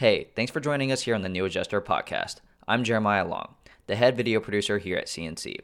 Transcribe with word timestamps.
Hey, 0.00 0.28
thanks 0.34 0.50
for 0.50 0.60
joining 0.60 0.90
us 0.90 1.02
here 1.02 1.14
on 1.14 1.20
the 1.20 1.28
New 1.28 1.44
Adjuster 1.44 1.78
podcast. 1.82 2.36
I'm 2.66 2.84
Jeremiah 2.84 3.28
Long, 3.28 3.56
the 3.86 3.96
head 3.96 4.16
video 4.16 4.40
producer 4.40 4.78
here 4.78 4.96
at 4.96 5.08
CNC. 5.08 5.56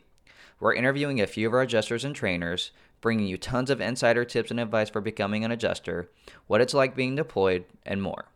We're 0.61 0.75
interviewing 0.75 1.23
a 1.23 1.27
few 1.27 1.47
of 1.47 1.55
our 1.55 1.63
adjusters 1.63 2.05
and 2.05 2.15
trainers, 2.15 2.71
bringing 3.01 3.27
you 3.27 3.39
tons 3.39 3.71
of 3.71 3.81
insider 3.81 4.27
tips 4.27 4.51
and 4.51 4.61
advice 4.61 4.91
for 4.91 5.01
becoming 5.01 5.43
an 5.43 5.53
adjuster, 5.53 6.11
what 6.49 6.61
it's 6.61 6.75
like 6.75 6.95
being 6.95 7.17
deployed, 7.17 7.65
and 7.87 8.03
more. 8.03 8.27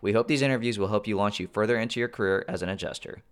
We 0.00 0.14
hope 0.14 0.26
these 0.26 0.42
interviews 0.42 0.80
will 0.80 0.88
help 0.88 1.06
you 1.06 1.16
launch 1.16 1.38
you 1.38 1.46
further 1.46 1.78
into 1.78 2.00
your 2.00 2.08
career 2.08 2.44
as 2.48 2.62
an 2.62 2.68
adjuster. 2.68 3.22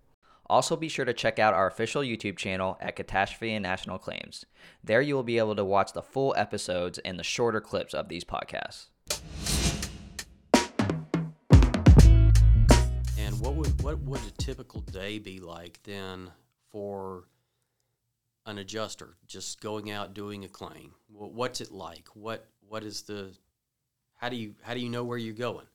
Also, 0.48 0.76
be 0.76 0.88
sure 0.88 1.04
to 1.04 1.12
check 1.12 1.40
out 1.40 1.52
our 1.52 1.66
official 1.66 2.02
YouTube 2.02 2.36
channel 2.36 2.78
at 2.80 2.94
Catastrophe 2.94 3.54
and 3.54 3.64
National 3.64 3.98
Claims. 3.98 4.46
There, 4.84 5.02
you 5.02 5.16
will 5.16 5.24
be 5.24 5.38
able 5.38 5.56
to 5.56 5.64
watch 5.64 5.92
the 5.92 6.00
full 6.00 6.32
episodes 6.38 7.00
and 7.00 7.18
the 7.18 7.24
shorter 7.24 7.60
clips 7.60 7.92
of 7.92 8.08
these 8.08 8.22
podcasts. 8.22 8.86
And 13.34 13.42
what 13.42 13.56
would 13.56 13.82
what 13.82 13.98
would 14.02 14.20
a 14.20 14.30
typical 14.42 14.80
day 14.80 15.18
be 15.18 15.40
like 15.40 15.80
then 15.82 16.30
for 16.70 17.24
an 18.46 18.58
adjuster 18.58 19.16
just 19.26 19.60
going 19.60 19.90
out 19.90 20.14
doing 20.14 20.44
a 20.44 20.48
claim? 20.48 20.92
What's 21.08 21.60
it 21.60 21.72
like? 21.72 22.06
What 22.14 22.46
what 22.68 22.84
is 22.84 23.02
the 23.02 23.32
how 24.14 24.28
do 24.28 24.36
you 24.36 24.54
how 24.62 24.74
do 24.74 24.78
you 24.78 24.88
know 24.88 25.02
where 25.02 25.18
you're 25.18 25.34
going? 25.34 25.66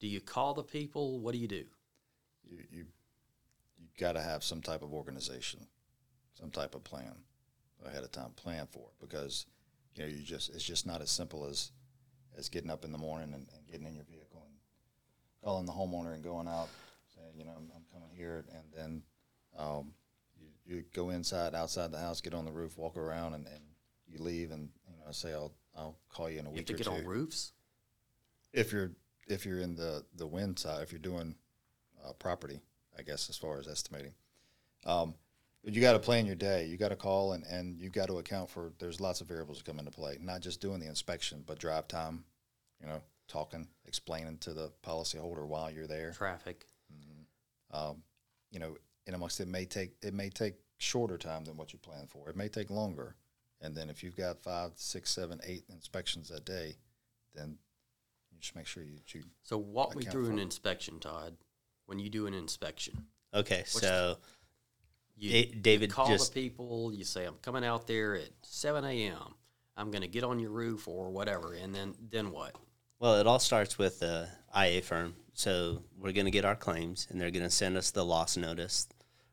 Do 0.00 0.08
you 0.08 0.20
call 0.20 0.54
the 0.54 0.64
people? 0.64 1.20
What 1.20 1.32
do 1.32 1.38
you 1.38 1.46
do? 1.46 1.64
you 2.44 2.58
you 2.72 2.86
you 3.78 3.86
got 4.00 4.12
to 4.12 4.20
have 4.20 4.42
some 4.42 4.60
type 4.60 4.82
of 4.82 4.92
organization, 4.92 5.60
some 6.34 6.50
type 6.50 6.74
of 6.74 6.82
plan 6.82 7.14
ahead 7.84 8.02
of 8.02 8.10
time. 8.10 8.30
Plan 8.34 8.66
for 8.68 8.88
it 8.88 9.00
because 9.00 9.46
you 9.94 10.02
know 10.02 10.08
you 10.08 10.24
just 10.24 10.52
it's 10.52 10.64
just 10.64 10.88
not 10.88 11.00
as 11.02 11.10
simple 11.12 11.46
as 11.46 11.70
as 12.36 12.48
getting 12.48 12.70
up 12.70 12.84
in 12.84 12.90
the 12.90 12.98
morning 12.98 13.32
and, 13.32 13.46
and 13.54 13.66
getting 13.70 13.86
in 13.86 13.94
your 13.94 14.04
vehicle 14.04 14.42
and 14.44 14.56
calling 15.44 15.66
the 15.66 15.72
homeowner 15.72 16.12
and 16.12 16.24
going 16.24 16.48
out 16.48 16.68
you 17.36 17.44
know 17.44 17.52
I'm, 17.56 17.70
I'm 17.74 17.84
coming 17.92 18.08
here 18.16 18.44
and 18.52 18.64
then 18.74 19.02
um, 19.58 19.92
you, 20.38 20.76
you 20.76 20.84
go 20.94 21.10
inside 21.10 21.54
outside 21.54 21.90
the 21.92 21.98
house 21.98 22.20
get 22.20 22.34
on 22.34 22.44
the 22.44 22.52
roof 22.52 22.76
walk 22.76 22.96
around 22.96 23.34
and, 23.34 23.46
and 23.46 23.60
you 24.08 24.18
leave 24.18 24.50
and 24.50 24.68
you 24.88 24.96
know 25.04 25.12
say 25.12 25.32
I'll 25.32 25.52
I'll 25.76 25.96
call 26.08 26.30
you 26.30 26.38
in 26.40 26.46
a 26.46 26.50
You 26.50 26.56
have 26.56 26.58
week 26.58 26.66
to 26.68 26.74
or 26.74 26.76
get 26.76 26.84
two 26.86 26.92
on 26.92 27.04
roofs? 27.04 27.52
if 28.52 28.72
you're 28.72 28.92
if 29.28 29.44
you're 29.44 29.60
in 29.60 29.74
the 29.74 30.04
the 30.16 30.26
wind 30.26 30.58
side, 30.58 30.82
if 30.82 30.92
you're 30.92 30.98
doing 30.98 31.34
uh, 32.04 32.12
property, 32.14 32.60
I 32.98 33.02
guess 33.02 33.28
as 33.28 33.36
far 33.36 33.58
as 33.58 33.66
estimating, 33.68 34.14
um, 34.84 35.14
you 35.64 35.80
got 35.80 35.94
to 35.94 35.98
plan 35.98 36.26
your 36.26 36.36
day. 36.36 36.66
You 36.66 36.76
got 36.76 36.90
to 36.90 36.96
call 36.96 37.32
and 37.32 37.44
and 37.44 37.78
you 37.80 37.90
got 37.90 38.06
to 38.06 38.18
account 38.18 38.48
for. 38.48 38.72
There's 38.78 39.00
lots 39.00 39.20
of 39.20 39.26
variables 39.26 39.58
that 39.58 39.64
come 39.64 39.78
into 39.78 39.90
play. 39.90 40.16
Not 40.20 40.40
just 40.40 40.60
doing 40.60 40.80
the 40.80 40.86
inspection, 40.86 41.42
but 41.44 41.58
drive 41.58 41.88
time. 41.88 42.24
You 42.80 42.86
know, 42.86 43.02
talking, 43.26 43.66
explaining 43.86 44.38
to 44.38 44.52
the 44.52 44.70
policyholder 44.86 45.46
while 45.46 45.70
you're 45.70 45.86
there. 45.86 46.12
Traffic. 46.12 46.66
Um, 47.76 48.02
you 48.50 48.58
know, 48.58 48.76
and 49.06 49.14
amongst 49.14 49.40
it 49.40 49.48
may 49.48 49.64
take 49.64 49.92
it 50.02 50.14
may 50.14 50.30
take 50.30 50.54
shorter 50.78 51.18
time 51.18 51.44
than 51.44 51.56
what 51.56 51.72
you 51.72 51.78
plan 51.78 52.06
for. 52.08 52.28
It 52.30 52.36
may 52.36 52.48
take 52.48 52.70
longer. 52.70 53.14
And 53.60 53.74
then 53.74 53.88
if 53.88 54.02
you've 54.02 54.16
got 54.16 54.38
five, 54.42 54.72
six, 54.76 55.10
seven, 55.10 55.40
eight 55.44 55.64
inspections 55.70 56.30
a 56.30 56.40
day, 56.40 56.76
then 57.34 57.56
you 58.30 58.38
just 58.38 58.54
make 58.54 58.66
sure 58.66 58.82
you, 58.82 58.98
you 59.14 59.24
So 59.42 59.56
walk 59.58 59.96
me 59.96 60.02
account 60.02 60.12
through 60.12 60.26
an 60.30 60.38
it. 60.38 60.42
inspection, 60.42 61.00
Todd. 61.00 61.36
When 61.86 61.98
you 61.98 62.10
do 62.10 62.26
an 62.26 62.34
inspection, 62.34 63.06
Okay, 63.34 63.58
What's 63.60 63.80
so 63.80 64.16
you, 65.16 65.30
Da- 65.30 65.54
David 65.60 65.90
you 65.90 65.94
call 65.94 66.08
just- 66.08 66.34
the 66.34 66.40
people. 66.42 66.92
You 66.92 67.04
say, 67.04 67.24
"I'm 67.24 67.36
coming 67.38 67.64
out 67.64 67.86
there 67.86 68.14
at 68.14 68.30
7 68.42 68.84
a.m. 68.84 69.34
I'm 69.76 69.90
going 69.90 70.02
to 70.02 70.08
get 70.08 70.24
on 70.24 70.38
your 70.38 70.50
roof 70.50 70.86
or 70.88 71.10
whatever," 71.10 71.54
and 71.54 71.74
then 71.74 71.94
then 72.10 72.30
what? 72.30 72.54
Well, 72.98 73.16
it 73.16 73.26
all 73.26 73.38
starts 73.38 73.78
with 73.78 74.00
the 74.00 74.28
IA 74.56 74.82
firm. 74.82 75.14
So 75.34 75.82
we're 75.98 76.12
going 76.12 76.24
to 76.24 76.30
get 76.30 76.46
our 76.46 76.56
claims, 76.56 77.06
and 77.10 77.20
they're 77.20 77.30
going 77.30 77.42
to 77.42 77.50
send 77.50 77.76
us 77.76 77.90
the 77.90 78.04
loss 78.04 78.36
notice 78.36 78.88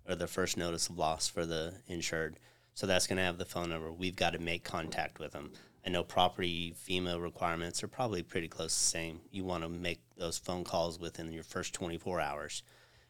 or 0.08 0.16
the 0.16 0.28
first 0.28 0.58
notice 0.58 0.90
of 0.90 0.98
loss 0.98 1.30
for 1.30 1.46
the 1.46 1.76
insured. 1.88 2.40
So 2.74 2.88
that's 2.88 3.08
going 3.08 3.18
to 3.18 3.24
have 3.24 3.38
the 3.38 3.46
phone 3.46 3.70
number. 3.70 3.92
We've 3.92 4.16
got 4.16 4.34
to 4.34 4.40
make 4.40 4.64
contact 4.64 5.20
with 5.20 5.32
them. 5.32 5.52
I 5.86 5.90
know 5.90 6.04
property 6.04 6.76
FEMA 6.86 7.22
requirements 7.22 7.84
are 7.84 7.88
probably 7.88 8.24
pretty 8.24 8.48
close 8.48 8.74
the 8.74 8.84
same. 8.84 9.22
You 9.32 9.44
want 9.46 9.64
to 9.64 9.70
make 9.70 10.02
those 10.18 10.38
phone 10.38 10.64
calls 10.64 11.00
within 11.00 11.32
your 11.32 11.44
first 11.44 11.74
24 11.74 12.20
hours. 12.20 12.64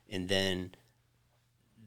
And 0.09 0.27
then 0.27 0.75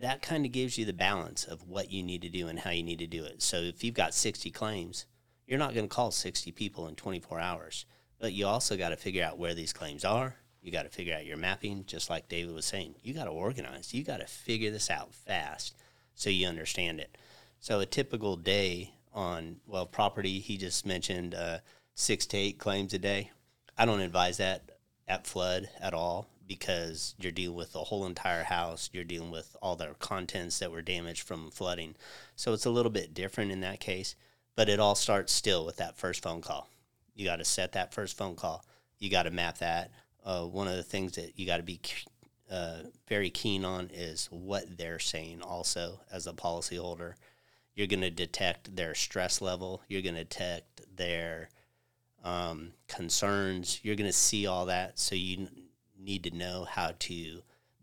that 0.01 0.23
kind 0.23 0.45
of 0.45 0.53
gives 0.53 0.79
you 0.79 0.85
the 0.85 0.93
balance 0.93 1.45
of 1.45 1.69
what 1.69 1.91
you 1.91 2.03
need 2.03 2.23
to 2.23 2.29
do 2.29 2.49
and 2.49 2.59
how 2.59 2.71
you 2.71 2.83
need 2.83 2.99
to 2.99 3.07
do 3.07 3.25
it. 3.25 3.43
So 3.43 3.59
if 3.59 3.83
you've 3.83 3.95
got 3.95 4.15
60 4.15 4.51
claims, 4.51 5.07
you're 5.47 5.59
not 5.59 5.75
going 5.75 5.89
to 5.89 5.95
call 5.95 6.11
60 6.11 6.51
people 6.53 6.89
in 6.89 6.95
24 6.95 7.41
hours. 7.41 7.87
But 8.19 8.33
you 8.33 8.47
also 8.47 8.77
got 8.77 8.91
to 8.91 8.97
figure 8.97 9.25
out 9.25 9.39
where 9.39 9.55
these 9.55 9.73
claims 9.73 10.05
are. 10.05 10.37
You 10.63 10.73
got 10.73 10.83
to 10.83 10.89
figure 10.89 11.15
out 11.15 11.27
your 11.27 11.37
mapping, 11.37 11.85
just 11.87 12.11
like 12.11 12.29
David 12.29 12.55
was 12.55 12.65
saying. 12.65 12.97
You 13.03 13.15
got 13.15 13.25
to 13.25 13.31
organize. 13.31 13.95
You 13.95 14.03
got 14.03 14.21
to 14.21 14.27
figure 14.27 14.71
this 14.71 14.91
out 14.91 15.15
fast 15.15 15.77
so 16.15 16.31
you 16.31 16.49
understand 16.49 16.99
it. 16.99 17.17
So 17.61 17.81
a 17.81 17.87
typical 17.87 18.37
day 18.37 18.95
on 19.13 19.57
well 19.67 19.87
property, 19.87 20.41
he 20.41 20.57
just 20.57 20.87
mentioned 20.87 21.35
uh, 21.35 21.59
six 21.95 22.27
to 22.27 22.37
eight 22.37 22.59
claims 22.59 22.95
a 22.95 22.99
day. 22.99 23.31
I 23.79 23.85
don't 23.85 24.01
advise 24.01 24.39
that 24.39 24.71
at 25.07 25.27
flood 25.27 25.69
at 25.81 25.95
all 25.95 26.29
because 26.49 27.15
you're 27.19 27.33
dealing 27.33 27.57
with 27.57 27.73
the 27.73 27.85
whole 27.85 28.07
entire 28.07 28.45
house. 28.45 28.91
You're 28.93 29.05
dealing 29.05 29.31
with 29.31 29.57
all 29.61 29.77
their 29.77 29.95
contents 29.95 30.59
that 30.59 30.71
were 30.71 30.83
damaged 30.83 31.23
from 31.23 31.51
flooding. 31.51 31.97
So 32.35 32.53
it's 32.53 32.67
a 32.67 32.71
little 32.71 32.93
bit 32.93 33.15
different 33.15 33.53
in 33.53 33.61
that 33.61 33.81
case. 33.81 34.15
But 34.55 34.69
it 34.69 34.81
all 34.81 34.95
starts 34.95 35.33
still 35.33 35.67
with 35.67 35.77
that 35.77 35.99
first 35.99 36.23
phone 36.23 36.41
call. 36.41 36.69
You 37.17 37.25
got 37.25 37.37
to 37.37 37.45
set 37.45 37.73
that 37.73 37.93
first 37.93 38.17
phone 38.17 38.37
call. 38.37 38.65
You 38.99 39.11
got 39.11 39.25
to 39.25 39.31
map 39.31 39.59
that. 39.59 39.91
Uh, 40.25 40.45
one 40.45 40.69
of 40.69 40.77
the 40.77 40.83
things 40.83 41.13
that 41.13 41.39
you 41.39 41.47
got 41.47 41.57
to 41.57 41.63
be 41.63 41.81
uh, 42.51 42.83
very 43.09 43.31
keen 43.31 43.65
on 43.65 43.91
is 43.93 44.29
what 44.31 44.77
they're 44.77 44.99
saying 44.99 45.43
also 45.43 46.01
as 46.13 46.27
a 46.27 46.33
policyholder. 46.33 47.15
You're 47.75 47.87
going 47.87 48.01
to 48.01 48.11
detect 48.11 48.75
their 48.77 48.95
stress 48.95 49.41
level. 49.41 49.83
You're 49.89 50.03
going 50.03 50.15
to 50.15 50.25
detect 50.25 50.83
their 50.97 51.51
um, 52.25 52.73
concerns. 52.89 53.81
You're 53.83 53.97
going 53.97 54.09
to 54.09 54.17
see 54.17 54.47
all 54.47 54.67
that. 54.67 54.99
So 54.99 55.15
you 55.15 55.39
n- 55.39 55.51
need 55.99 56.25
to 56.25 56.37
know 56.37 56.67
how 56.69 56.93
to 57.01 57.43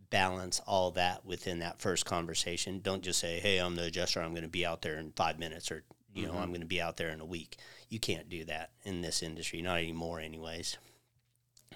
balance 0.10 0.62
all 0.68 0.92
that 0.92 1.26
within 1.26 1.60
that 1.60 1.80
first 1.80 2.06
conversation. 2.06 2.80
Don't 2.84 3.04
just 3.04 3.20
say, 3.20 3.40
"Hey, 3.40 3.58
I'm 3.58 3.76
the 3.76 3.86
adjuster. 3.86 4.22
I'm 4.22 4.32
going 4.32 4.44
to 4.44 4.50
be 4.50 4.66
out 4.66 4.82
there 4.82 4.98
in 4.98 5.12
five 5.12 5.40
minutes," 5.40 5.72
or 5.72 5.84
you 6.14 6.28
know, 6.28 6.34
"I'm 6.34 6.50
going 6.50 6.62
to 6.62 6.68
be 6.68 6.82
out 6.82 6.98
there 6.98 7.10
in 7.10 7.20
a 7.22 7.26
week." 7.26 7.58
You 7.94 8.00
can't 8.00 8.28
do 8.28 8.44
that 8.46 8.72
in 8.86 9.02
this 9.02 9.22
industry, 9.22 9.62
not 9.62 9.78
anymore, 9.78 10.20
anyways. 10.20 10.78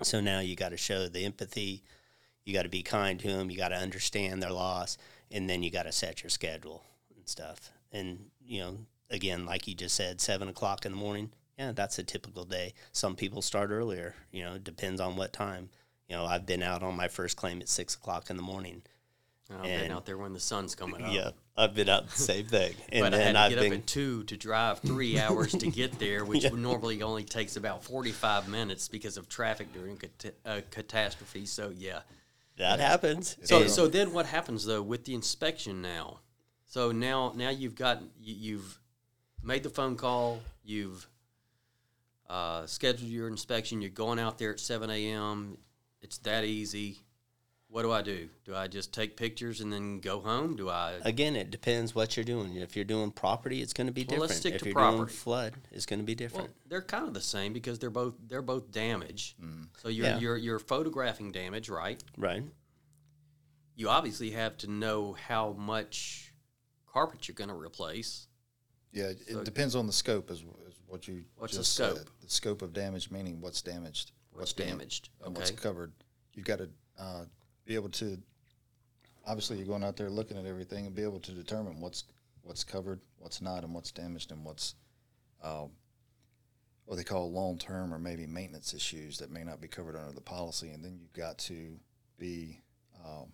So 0.02 0.20
now 0.20 0.40
you 0.40 0.56
got 0.56 0.70
to 0.70 0.78
show 0.78 1.08
the 1.08 1.26
empathy. 1.26 1.84
You 2.44 2.56
got 2.56 2.64
to 2.64 2.70
be 2.70 2.82
kind 2.82 3.20
to 3.20 3.28
them. 3.28 3.52
You 3.52 3.58
got 3.58 3.70
to 3.70 3.76
understand 3.76 4.42
their 4.42 4.50
loss, 4.50 4.98
and 5.30 5.48
then 5.48 5.62
you 5.62 5.70
got 5.70 5.84
to 5.84 5.92
set 5.92 6.24
your 6.24 6.32
schedule 6.32 6.82
and 7.16 7.28
stuff. 7.30 7.70
And 7.92 8.32
you 8.44 8.62
know, 8.62 8.78
again, 9.12 9.46
like 9.46 9.68
you 9.68 9.76
just 9.76 9.94
said, 9.94 10.20
seven 10.20 10.48
o'clock 10.48 10.88
in 10.88 10.92
the 10.92 10.98
morning. 10.98 11.30
Yeah, 11.56 11.72
that's 11.72 12.00
a 12.00 12.04
typical 12.04 12.46
day. 12.46 12.74
Some 12.94 13.16
people 13.16 13.44
start 13.44 13.70
earlier. 13.70 14.16
You 14.32 14.44
know, 14.44 14.58
depends 14.58 15.00
on 15.00 15.18
what 15.18 15.34
time. 15.34 15.70
You 16.10 16.16
know, 16.16 16.26
I've 16.26 16.48
been 16.48 16.64
out 16.64 16.82
on 16.82 16.96
my 16.96 17.10
first 17.10 17.38
claim 17.38 17.62
at 17.62 17.70
six 17.70 17.94
o'clock 17.94 18.32
in 18.32 18.38
the 18.38 18.44
morning. 18.44 18.82
I've 19.56 19.63
been 19.63 19.91
out 19.91 20.06
there 20.06 20.18
when 20.18 20.34
the 20.34 20.40
sun's 20.40 20.75
coming 20.75 21.03
up. 21.03 21.12
Yeah, 21.13 21.30
I've 21.56 21.74
been 21.74 21.88
out 21.90 22.09
the 22.09 22.18
same 22.19 22.46
thing. 22.46 22.74
And 22.91 23.02
but 23.02 23.13
I 23.13 23.18
had 23.18 23.25
then 23.28 23.34
to 23.35 23.40
I've 23.40 23.50
get 23.52 23.59
been 23.62 23.74
up 23.74 23.80
at 23.80 23.88
two 23.88 24.24
to 24.25 24.38
drive 24.38 24.80
three 24.80 25.19
hours 25.22 25.52
to 25.53 25.68
get 25.68 25.97
there, 26.00 26.25
which 26.25 26.52
normally 26.52 27.02
only 27.02 27.24
takes 27.24 27.56
about 27.56 27.84
forty-five 27.84 28.47
minutes 28.50 28.88
because 28.88 29.18
of 29.18 29.30
traffic 29.30 29.72
during 29.74 29.97
cat- 29.97 30.36
uh, 30.46 30.62
catastrophe. 30.72 31.46
So 31.46 31.72
yeah. 31.75 32.00
that 32.57 32.80
happens. 32.80 33.38
So 33.44 33.62
And- 33.62 33.69
so 33.69 33.88
then 33.88 34.12
what 34.13 34.25
happens 34.25 34.66
though 34.66 34.81
with 34.81 35.06
the 35.06 35.13
inspection 35.16 35.81
now? 35.81 36.19
So 36.66 36.91
now 36.91 37.31
now 37.36 37.50
you've 37.50 37.75
got 37.75 38.02
you, 38.19 38.36
you've 38.36 38.80
made 39.41 39.63
the 39.63 39.69
phone 39.69 39.96
call, 39.96 40.41
you've 40.66 41.07
uh, 42.30 42.66
scheduled 42.66 43.10
your 43.10 43.27
inspection, 43.30 43.81
you're 43.81 43.89
going 43.89 44.19
out 44.19 44.38
there 44.38 44.51
at 44.51 44.60
seven 44.60 44.89
a.m. 44.89 45.57
It's 46.01 46.18
that 46.19 46.44
easy. 46.44 47.00
What 47.69 47.84
do 47.84 47.92
I 47.92 48.02
do? 48.02 48.30
Do 48.46 48.56
I 48.56 48.68
just 48.68 48.94
take 48.94 49.18
pictures 49.18 49.60
and 49.60 49.72
then 49.74 50.00
go 50.00 50.22
home? 50.22 50.56
Do 50.56 50.69
I? 50.69 50.94
Again, 51.04 51.36
it 51.36 51.52
depends 51.52 51.94
what 51.94 52.16
you're 52.16 52.24
doing. 52.24 52.56
If 52.56 52.75
you're 52.78 52.86
doing 52.86 53.12
property, 53.12 53.62
it's 53.62 53.74
going 53.74 53.88
to 53.88 53.94
be 53.94 54.02
Well, 54.04 54.08
different. 54.22 54.30
let's 54.30 54.40
stick 54.40 54.56
if 54.56 54.62
to 54.62 54.69
you're 54.69 54.92
doing 54.92 55.08
flood, 55.08 55.54
it's 55.72 55.86
going 55.86 56.00
to 56.00 56.06
be 56.06 56.14
Well, 56.14 56.18
different. 56.30 56.50
they're 56.69 56.81
kind 56.81 57.08
of 57.08 57.14
the 57.14 57.22
same 57.22 57.52
because 57.52 57.78
they're 57.78 57.90
both 57.90 58.14
they're 58.28 58.42
both 58.42 58.72
damage. 58.72 59.36
So 59.81 59.90
you're 59.90 60.06
Yeah. 60.06 60.19
you're 60.19 60.38
you're 60.38 60.60
photographing 60.60 61.31
damage, 61.34 61.68
right? 61.69 62.02
right. 62.18 62.44
You 63.75 63.90
obviously 63.90 64.31
have 64.31 64.58
to 64.60 64.68
know 64.68 65.13
how 65.13 65.52
much 65.54 66.34
carpet 66.88 67.28
you're 67.28 67.36
going 67.36 67.50
to 67.50 67.56
replace. 67.56 68.28
Yeah, 68.92 69.10
it 69.10 69.28
So- 69.30 69.44
depends 69.44 69.75
on 69.75 69.86
the 69.86 69.94
scope, 69.94 70.31
is, 70.31 70.40
is 70.40 70.80
what 70.88 71.08
you 71.08 71.25
What's 71.36 71.58
the 71.58 71.63
scope? 71.66 71.98
said. 71.98 72.08
The 72.22 72.30
scope 72.30 72.62
of 72.62 72.74
damage, 72.74 73.12
meaning 73.12 73.42
what's 73.42 73.62
damaged, 73.62 74.13
What's 74.31 74.54
being- 74.54 74.70
damaged, 74.70 75.10
and 75.24 75.36
what's 75.38 75.52
covered. 75.52 75.92
You've 76.34 76.46
got 76.46 76.60
to 76.60 76.70
uh, 76.98 77.25
be 77.68 77.75
able 77.75 77.90
to. 77.90 78.18
Obviously, 79.28 79.58
you're 79.58 79.68
going 79.68 79.84
out 79.84 79.98
there 79.98 80.10
looking 80.10 80.38
at 80.38 80.46
everything 80.46 80.86
and 80.86 80.96
be 80.96 81.04
able 81.04 81.19
to 81.19 81.31
determine 81.31 81.81
what's 81.81 82.06
what's 82.44 82.64
covered, 82.64 83.02
what's 83.19 83.42
not, 83.42 83.64
and 83.64 83.74
what's 83.74 83.92
damaged, 83.92 84.31
and 84.31 84.44
what's 84.44 84.75
um, 85.44 85.69
what 86.86 86.96
they 86.96 87.04
call 87.04 87.31
long 87.31 87.58
term 87.58 87.94
or 87.94 88.00
maybe 88.00 88.25
maintenance 88.25 88.74
issues 88.74 89.18
that 89.19 89.30
may 89.30 89.44
not 89.44 89.60
be 89.62 89.68
covered 89.68 89.98
under 89.98 90.14
the 90.14 90.22
policy. 90.22 90.69
And 90.69 90.84
then 90.84 90.98
you've 91.00 91.14
got 91.14 91.38
to 91.40 91.78
be 92.18 92.62
um, 93.06 93.28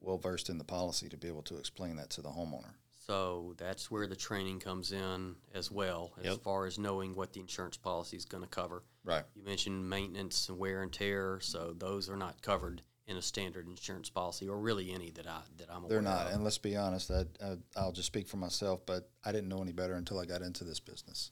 well 0.00 0.18
versed 0.18 0.50
in 0.50 0.58
the 0.58 0.64
policy 0.64 1.08
to 1.08 1.16
be 1.16 1.28
able 1.28 1.42
to 1.42 1.56
explain 1.56 1.96
that 1.96 2.10
to 2.10 2.22
the 2.22 2.28
homeowner. 2.28 2.74
So 3.06 3.54
that's 3.58 3.90
where 3.90 4.06
the 4.06 4.16
training 4.16 4.60
comes 4.60 4.90
in 4.90 5.36
as 5.54 5.70
well, 5.70 6.12
as 6.18 6.24
Yep. 6.24 6.38
far 6.42 6.64
as 6.66 6.78
knowing 6.78 7.14
what 7.14 7.34
the 7.34 7.40
insurance 7.40 7.76
policy 7.76 8.16
is 8.16 8.24
going 8.24 8.42
to 8.42 8.48
cover. 8.48 8.82
Right. 9.04 9.24
You 9.34 9.44
mentioned 9.44 9.88
maintenance 9.88 10.48
and 10.48 10.58
wear 10.58 10.82
and 10.82 10.90
tear, 10.90 11.38
so 11.40 11.74
those 11.76 12.08
are 12.08 12.16
not 12.16 12.40
covered 12.40 12.80
in 13.06 13.16
a 13.16 13.22
standard 13.22 13.66
insurance 13.68 14.08
policy, 14.08 14.48
or 14.48 14.58
really 14.58 14.92
any 14.92 15.10
that 15.10 15.26
I 15.26 15.40
that 15.58 15.68
I'm 15.70 15.84
aware 15.84 15.84
of. 15.84 15.88
They're 15.90 16.02
not, 16.02 16.26
of. 16.28 16.32
and 16.34 16.44
let's 16.44 16.58
be 16.58 16.76
honest. 16.76 17.10
I, 17.10 17.24
I, 17.44 17.56
I'll 17.76 17.92
just 17.92 18.06
speak 18.06 18.26
for 18.26 18.38
myself, 18.38 18.80
but 18.86 19.08
I 19.24 19.32
didn't 19.32 19.48
know 19.48 19.60
any 19.62 19.72
better 19.72 19.94
until 19.94 20.18
I 20.18 20.24
got 20.24 20.40
into 20.42 20.64
this 20.64 20.80
business. 20.80 21.30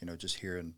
You 0.00 0.06
know, 0.06 0.14
just 0.16 0.36
hearing 0.38 0.74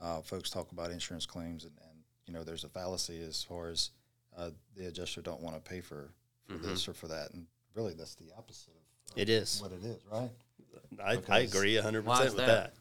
uh, 0.00 0.22
folks 0.22 0.50
talk 0.50 0.72
about 0.72 0.90
insurance 0.90 1.24
claims, 1.26 1.64
and, 1.64 1.72
and 1.88 1.98
you 2.26 2.32
know, 2.34 2.42
there's 2.42 2.64
a 2.64 2.68
fallacy 2.68 3.20
as 3.22 3.42
far 3.44 3.68
as 3.68 3.90
uh, 4.36 4.50
the 4.76 4.86
adjuster 4.86 5.22
don't 5.22 5.40
want 5.40 5.54
to 5.56 5.62
pay 5.62 5.80
for, 5.80 6.10
for 6.46 6.54
Mm-hmm. 6.54 6.66
this 6.68 6.86
or 6.88 6.92
for 6.94 7.08
that, 7.08 7.32
and 7.32 7.46
really 7.74 7.94
that's 7.94 8.14
the 8.16 8.26
opposite 8.38 8.70
of 8.74 9.18
It 9.18 9.28
is. 9.28 9.60
what 9.62 9.72
it 9.72 9.84
is, 9.84 9.98
right? 10.12 10.30
I, 11.04 11.12
I 11.12 11.16
Because- 11.16 11.54
agree 11.54 11.74
100% 11.74 12.04
with 12.04 12.36
that? 12.36 12.46
that. 12.46 12.74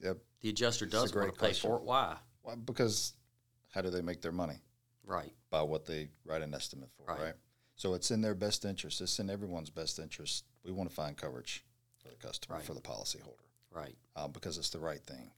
Yep. 0.00 0.18
the 0.42 0.48
adjuster 0.50 0.84
It's 0.86 0.92
does 0.92 1.02
want 1.02 1.12
great 1.14 1.26
to 1.26 1.32
pay 1.32 1.38
question. 1.48 1.70
for 1.70 1.76
it. 1.76 1.82
Why? 1.82 2.16
Well, 2.42 2.56
because 2.56 3.14
how 3.74 3.80
do 3.82 3.90
they 3.90 4.00
make 4.02 4.20
their 4.22 4.32
money? 4.32 4.60
Right. 5.08 5.32
by 5.50 5.62
what 5.62 5.86
they 5.86 6.10
write 6.24 6.42
an 6.42 6.54
estimate 6.54 6.90
for, 6.96 7.04
Right. 7.06 7.20
right? 7.20 7.34
So 7.76 7.94
it's 7.94 8.10
in 8.10 8.20
their 8.20 8.34
best 8.34 8.64
interest. 8.64 9.00
It's 9.00 9.18
in 9.18 9.30
everyone's 9.30 9.70
best 9.70 9.98
interest. 9.98 10.44
We 10.64 10.70
want 10.72 10.88
to 10.90 10.94
find 10.94 11.16
coverage 11.16 11.64
for 12.02 12.08
the 12.08 12.16
customer, 12.16 12.56
Right. 12.56 12.64
for 12.64 12.74
the 12.74 12.80
policyholder, 12.80 13.46
Right. 13.70 13.96
um, 14.16 14.32
because 14.32 14.58
it's 14.58 14.70
the 14.70 14.78
right 14.80 15.02
thing. 15.04 15.32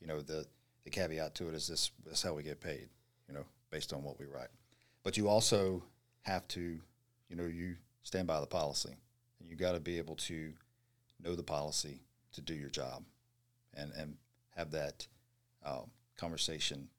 You 0.00 0.06
know, 0.06 0.20
the 0.20 0.46
the 0.84 0.90
caveat 0.90 1.34
to 1.36 1.48
it 1.48 1.54
is 1.54 1.66
this: 1.66 1.90
this 2.04 2.18
is 2.18 2.22
how 2.22 2.34
we 2.34 2.42
get 2.44 2.60
paid. 2.60 2.90
You 3.26 3.34
know, 3.34 3.46
based 3.70 3.92
on 3.92 4.04
what 4.04 4.18
we 4.20 4.26
write. 4.26 4.50
But 5.02 5.16
you 5.16 5.28
also 5.28 5.82
have 6.22 6.46
to, 6.48 6.80
you 7.28 7.36
know, 7.36 7.46
you 7.46 7.76
stand 8.02 8.26
by 8.28 8.38
the 8.40 8.46
policy, 8.46 8.96
and 9.40 9.48
you 9.48 9.56
got 9.56 9.72
to 9.72 9.80
be 9.80 9.98
able 9.98 10.14
to 10.16 10.54
know 11.18 11.34
the 11.34 11.42
policy 11.42 12.02
to 12.32 12.40
do 12.40 12.54
your 12.54 12.70
job, 12.70 13.04
and 13.74 13.90
and 13.92 14.18
have 14.56 14.70
that 14.72 15.06
um, 15.64 15.90
conversation 16.16 16.78
and, 16.78 16.78
and 16.78 16.88
just 16.88 16.95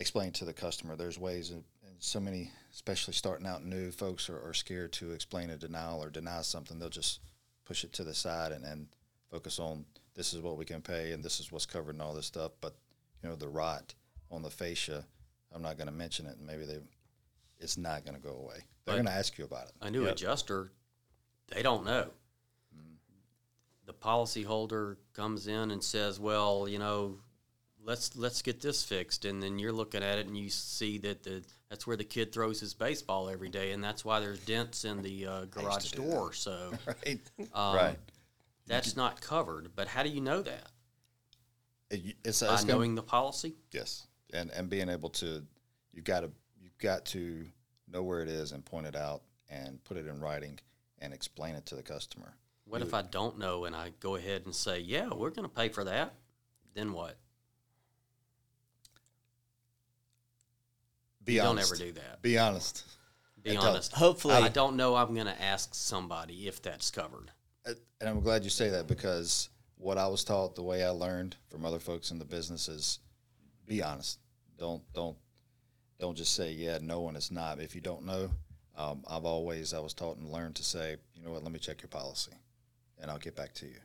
explain 0.00 0.32
to 0.32 0.44
the 0.44 0.52
customer. 0.52 0.96
There's 0.96 1.18
ways, 1.18 1.50
and 1.50 1.62
and 1.86 1.94
so 2.00 2.18
many, 2.20 2.50
especially 2.72 3.14
starting 3.14 3.46
out 3.46 3.64
new 3.64 3.90
folks, 3.90 4.28
are, 4.28 4.40
are 4.48 4.54
scared 4.54 4.92
to 4.94 5.12
explain 5.12 5.50
a 5.50 5.56
denial 5.56 6.02
or 6.02 6.10
deny 6.10 6.42
something. 6.42 6.78
They'll 6.78 6.88
just 6.88 7.20
push 7.64 7.84
it 7.84 7.92
to 7.94 8.04
the 8.04 8.14
side 8.14 8.52
and, 8.52 8.64
and 8.64 8.88
focus 9.30 9.58
on 9.58 9.84
this 10.14 10.32
is 10.34 10.40
what 10.40 10.56
we 10.56 10.64
can 10.64 10.82
pay 10.82 11.12
and 11.12 11.22
this 11.22 11.38
is 11.38 11.52
what's 11.52 11.66
covered 11.66 11.94
and 11.94 12.02
all 12.02 12.14
this 12.14 12.26
stuff. 12.26 12.52
But 12.60 12.74
you 13.22 13.28
know, 13.28 13.36
the 13.36 13.48
rot 13.48 13.94
on 14.30 14.42
the 14.42 14.50
fascia, 14.50 15.04
I'm 15.54 15.62
not 15.62 15.76
going 15.76 15.86
to 15.86 15.92
mention 15.94 16.26
it. 16.26 16.36
and 16.38 16.46
Maybe 16.46 16.64
they, 16.64 16.78
it's 17.58 17.76
not 17.78 18.04
going 18.04 18.16
to 18.16 18.22
go 18.22 18.34
away. 18.34 18.64
They're 18.86 18.96
going 18.96 19.06
to 19.06 19.12
ask 19.12 19.38
you 19.38 19.44
about 19.44 19.66
it. 19.66 19.72
A 19.82 19.90
new 19.90 20.04
Yep. 20.04 20.12
adjuster, 20.14 20.72
they 21.48 21.62
don't 21.62 21.84
know. 21.84 22.08
Mm. 22.76 22.96
The 23.86 23.92
policyholder 23.94 24.96
comes 25.12 25.46
in 25.46 25.70
and 25.70 25.82
says, 25.84 26.18
"Well, 26.18 26.66
you 26.68 26.78
know, 26.78 27.18
let's 27.84 28.16
let's 28.16 28.42
get 28.42 28.60
this 28.60 28.84
fixed," 28.84 29.24
and 29.24 29.42
then 29.42 29.58
you're 29.58 29.72
looking 29.72 30.02
at 30.02 30.18
it 30.18 30.26
and 30.26 30.36
you 30.36 30.48
see 30.50 30.98
that 30.98 31.22
the 31.22 31.42
that's 31.68 31.86
where 31.86 31.96
the 31.96 32.04
kid 32.04 32.32
throws 32.32 32.60
his 32.60 32.74
baseball 32.74 33.28
every 33.28 33.48
day, 33.48 33.72
and 33.72 33.82
that's 33.82 34.04
why 34.04 34.20
there's 34.20 34.40
dents 34.40 34.84
in 34.84 35.02
the 35.02 35.26
uh, 35.26 35.44
garage 35.46 35.90
do 35.92 36.02
door. 36.02 36.32
So 36.34 36.72
Right. 36.86 37.20
um, 37.54 37.76
right. 37.76 37.98
that's 38.66 38.96
not 38.96 39.20
covered. 39.20 39.70
But 39.76 39.86
how 39.88 40.02
do 40.02 40.08
you 40.08 40.20
know 40.20 40.42
that? 40.42 40.70
It, 41.90 42.16
it's, 42.24 42.40
By 42.40 42.48
gonna- 42.56 42.64
knowing 42.66 42.94
the 42.94 43.02
policy. 43.02 43.54
Yes, 43.72 44.06
and 44.32 44.50
and 44.50 44.68
being 44.68 44.88
able 44.88 45.10
to, 45.10 45.42
you've 45.92 46.04
got 46.04 46.20
to 46.20 46.30
you've 46.60 46.78
got 46.78 47.04
to 47.06 47.46
know 47.88 48.02
where 48.02 48.20
it 48.22 48.28
is 48.28 48.52
and 48.52 48.64
point 48.64 48.86
it 48.86 48.94
out 48.96 49.22
and 49.48 49.82
put 49.84 49.96
it 49.96 50.06
in 50.06 50.20
writing 50.20 50.58
and 51.00 51.12
explain 51.12 51.54
it 51.56 51.66
to 51.66 51.74
the 51.74 51.82
customer. 51.82 52.34
What 52.66 52.82
if 52.82 52.94
I 52.94 53.02
don't 53.02 53.36
know 53.38 53.64
and 53.64 53.74
I 53.74 53.90
go 53.98 54.14
ahead 54.14 54.42
and 54.44 54.54
say, 54.54 54.78
"Yeah, 54.78 55.08
we're 55.08 55.30
going 55.30 55.48
to 55.48 55.54
pay 55.54 55.68
for 55.68 55.82
that"? 55.84 56.14
Then 56.74 56.92
what? 56.92 57.16
Be 61.24 61.34
you 61.34 61.40
honest. 61.42 61.70
don't 61.70 61.80
ever 61.80 61.92
do 61.92 62.00
that. 62.00 62.22
Be 62.22 62.38
honest. 62.38 62.84
Be 63.42 63.50
And 63.50 63.58
honest. 63.60 63.92
Hopefully, 63.92 64.34
I 64.34 64.48
don't 64.48 64.76
know. 64.76 64.94
I'm 64.96 65.14
going 65.14 65.26
to 65.26 65.42
ask 65.42 65.74
somebody 65.74 66.46
if 66.48 66.60
that's 66.62 66.90
covered. 66.90 67.30
Uh, 67.66 67.72
And 68.00 68.08
I'm 68.08 68.20
glad 68.20 68.44
you 68.44 68.50
say 68.50 68.70
that 68.70 68.86
because 68.86 69.48
what 69.76 69.98
I 69.98 70.06
was 70.06 70.24
taught, 70.24 70.54
the 70.54 70.62
way 70.62 70.84
I 70.84 70.90
learned 70.90 71.36
from 71.48 71.64
other 71.64 71.78
folks 71.78 72.10
in 72.10 72.18
the 72.18 72.24
business 72.24 72.68
is 72.68 72.98
be 73.66 73.82
honest. 73.82 74.18
Don't 74.58 74.82
don't 74.92 75.16
don't 75.98 76.16
just 76.16 76.34
say 76.34 76.52
yeah, 76.52 76.78
no, 76.82 77.08
and 77.08 77.16
it's 77.16 77.30
not. 77.30 77.60
If 77.60 77.74
you 77.74 77.80
don't 77.80 78.04
know, 78.04 78.30
um, 78.76 79.02
I've 79.08 79.24
always 79.24 79.72
I 79.72 79.78
was 79.78 79.94
taught 79.94 80.18
and 80.18 80.28
learned 80.30 80.56
to 80.56 80.64
say, 80.64 80.96
you 81.14 81.22
know 81.24 81.30
what, 81.30 81.42
let 81.42 81.52
me 81.52 81.58
check 81.58 81.80
your 81.82 81.88
policy, 81.88 82.32
and 83.00 83.10
I'll 83.10 83.18
get 83.18 83.36
back 83.36 83.54
to 83.54 83.66
you. 83.66 83.80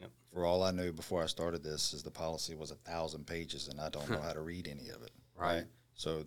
Yep. 0.00 0.10
For 0.32 0.44
all 0.44 0.62
I 0.62 0.70
knew 0.70 0.92
before 0.92 1.22
I 1.22 1.26
started 1.26 1.64
this, 1.64 1.92
is 1.92 2.02
the 2.04 2.10
policy 2.12 2.54
was 2.54 2.70
a 2.70 2.76
thousand 2.76 3.26
pages, 3.26 3.68
and 3.68 3.80
I 3.80 3.88
don't 3.88 4.08
know 4.08 4.20
how 4.22 4.32
to 4.32 4.40
read 4.40 4.68
any 4.68 4.88
of 4.90 5.02
it. 5.02 5.10
Right. 5.36 5.64
So 5.94 6.24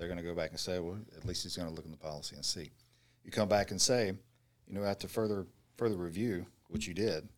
they're 0.00 0.08
going 0.08 0.18
to 0.18 0.24
go 0.24 0.34
back 0.34 0.48
and 0.50 0.58
say, 0.58 0.78
well, 0.78 0.96
at 1.14 1.26
least 1.26 1.42
he's 1.42 1.58
going 1.58 1.68
to 1.68 1.74
look 1.74 1.84
in 1.84 1.90
the 1.90 1.96
policy 1.98 2.34
and 2.34 2.42
see. 2.44 2.70
You 3.22 3.30
come 3.30 3.50
back 3.50 3.70
and 3.70 3.78
say, 3.78 4.14
you 4.66 4.74
know, 4.74 4.82
after 4.82 5.06
further 5.06 5.46
further 5.76 5.96
review, 5.96 6.46
which 6.68 6.86
you 6.88 6.94
did, 6.94 7.28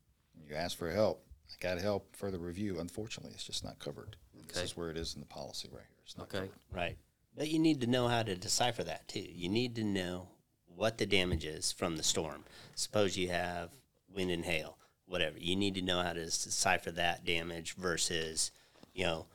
you 0.48 0.54
asked 0.54 0.76
for 0.78 0.88
help. 0.88 1.24
I 1.48 1.60
got 1.60 1.80
help. 1.80 2.14
Further 2.16 2.38
review. 2.38 2.78
Unfortunately, 2.78 3.32
it's 3.34 3.42
just 3.44 3.64
not 3.64 3.80
covered. 3.80 4.14
This 4.46 4.62
is 4.62 4.76
where 4.76 4.90
it 4.90 4.96
is 4.96 5.14
in 5.14 5.20
the 5.20 5.26
policy 5.26 5.68
right 5.72 5.82
here. 5.88 5.98
It's 6.04 6.16
not 6.16 6.28
Okay. 6.28 6.38
covered. 6.46 6.58
Right. 6.70 6.98
But 7.36 7.48
you 7.48 7.58
need 7.58 7.80
to 7.80 7.86
know 7.88 8.06
how 8.06 8.22
to 8.22 8.36
decipher 8.36 8.84
that 8.84 9.08
too. 9.08 9.26
You 9.28 9.48
need 9.48 9.74
to 9.76 9.82
know 9.84 10.28
what 10.66 10.98
the 10.98 11.06
damage 11.06 11.44
is 11.44 11.72
from 11.72 11.96
the 11.96 12.02
storm. 12.04 12.44
Suppose 12.76 13.16
you 13.16 13.28
have 13.30 13.70
wind 14.08 14.30
and 14.30 14.44
hail, 14.44 14.78
whatever. 15.06 15.38
You 15.38 15.56
need 15.56 15.74
to 15.74 15.82
know 15.82 16.00
how 16.02 16.12
to 16.12 16.24
decipher 16.24 16.92
that 16.92 17.24
damage 17.24 17.74
versus, 17.74 18.52
you 18.94 19.04
know, 19.04 19.26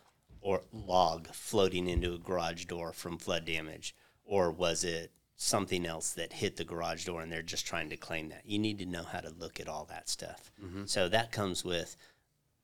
or 0.48 0.62
log 0.72 1.28
floating 1.34 1.90
into 1.90 2.14
a 2.14 2.18
garage 2.18 2.64
door 2.64 2.94
from 2.94 3.18
flood 3.18 3.44
damage, 3.44 3.94
or 4.24 4.50
was 4.50 4.86
it 4.86 5.12
something 5.36 5.86
else 5.86 6.14
that 6.14 6.32
hit 6.32 6.56
the 6.56 6.64
garage 6.64 7.04
door 7.04 7.22
and 7.22 7.30
they're 7.30 7.42
just 7.42 7.68
trying 7.68 7.90
to 7.90 7.98
claim 7.98 8.30
that? 8.30 8.44
You 8.46 8.58
need 8.58 8.80
to 8.80 8.86
know 8.86 9.04
how 9.04 9.20
to 9.20 9.30
look 9.30 9.60
at 9.60 9.68
all 9.68 9.84
that 9.90 10.08
stuff. 10.08 10.50
Mm-hmm. 10.64 10.86
So 10.86 11.10
that 11.10 11.34
comes 11.34 11.66
with 11.66 11.98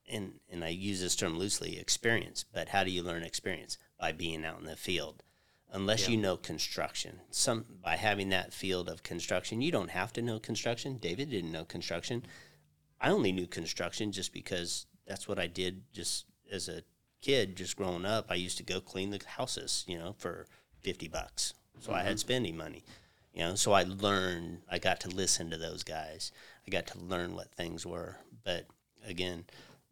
and 0.08 0.40
and 0.50 0.64
I 0.64 0.68
use 0.68 1.02
this 1.02 1.14
term 1.14 1.38
loosely, 1.38 1.78
experience. 1.78 2.46
But 2.50 2.70
how 2.70 2.84
do 2.84 2.90
you 2.90 3.02
learn 3.02 3.22
experience? 3.22 3.76
By 4.00 4.12
being 4.12 4.46
out 4.46 4.60
in 4.60 4.64
the 4.64 4.76
field. 4.76 5.22
Unless 5.70 6.08
you 6.08 6.16
know 6.16 6.38
construction, 6.38 7.20
some 7.30 7.66
by 7.82 7.96
having 7.96 8.30
that 8.30 8.54
field 8.54 8.88
of 8.88 9.02
construction, 9.02 9.60
you 9.60 9.70
don't 9.70 9.90
have 9.90 10.10
to 10.14 10.22
know 10.22 10.38
construction. 10.38 10.96
David 10.96 11.28
didn't 11.28 11.52
know 11.52 11.66
construction. 11.66 12.24
I 12.98 13.10
only 13.10 13.30
knew 13.30 13.46
construction 13.46 14.10
just 14.10 14.32
because 14.32 14.86
that's 15.06 15.28
what 15.28 15.38
I 15.38 15.48
did 15.48 15.82
just 15.92 16.24
as 16.50 16.68
a 16.68 16.82
kid, 17.24 17.56
just 17.56 17.76
growing 17.76 18.04
up. 18.04 18.26
I 18.30 18.34
used 18.34 18.58
to 18.58 18.62
go 18.62 18.80
clean 18.80 19.10
the 19.10 19.20
houses, 19.26 19.84
you 19.88 19.98
know, 19.98 20.14
for 20.18 20.46
fifty 20.82 21.08
bucks. 21.08 21.54
So 21.80 21.92
I 21.92 21.98
had 22.02 22.10
mm-hmm. 22.10 22.16
spending 22.18 22.56
money. 22.56 22.84
You 23.32 23.40
know, 23.40 23.54
so 23.56 23.72
I 23.72 23.82
learned 23.82 24.60
I 24.70 24.78
got 24.78 25.00
to 25.00 25.08
listen 25.08 25.50
to 25.50 25.56
those 25.56 25.82
guys. 25.82 26.30
I 26.66 26.70
got 26.70 26.86
to 26.88 26.98
learn 26.98 27.34
what 27.34 27.52
things 27.52 27.84
were. 27.84 28.16
But 28.44 28.66
again, 29.04 29.44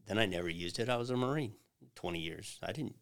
then 0.06 0.18
I 0.18 0.26
never 0.26 0.48
used 0.48 0.78
it. 0.78 0.88
I 0.88 0.96
was 0.96 1.10
a 1.10 1.16
Marine 1.16 1.54
20 1.96 2.20
years. 2.20 2.58
I 2.62 2.70
didn't, 2.70 2.94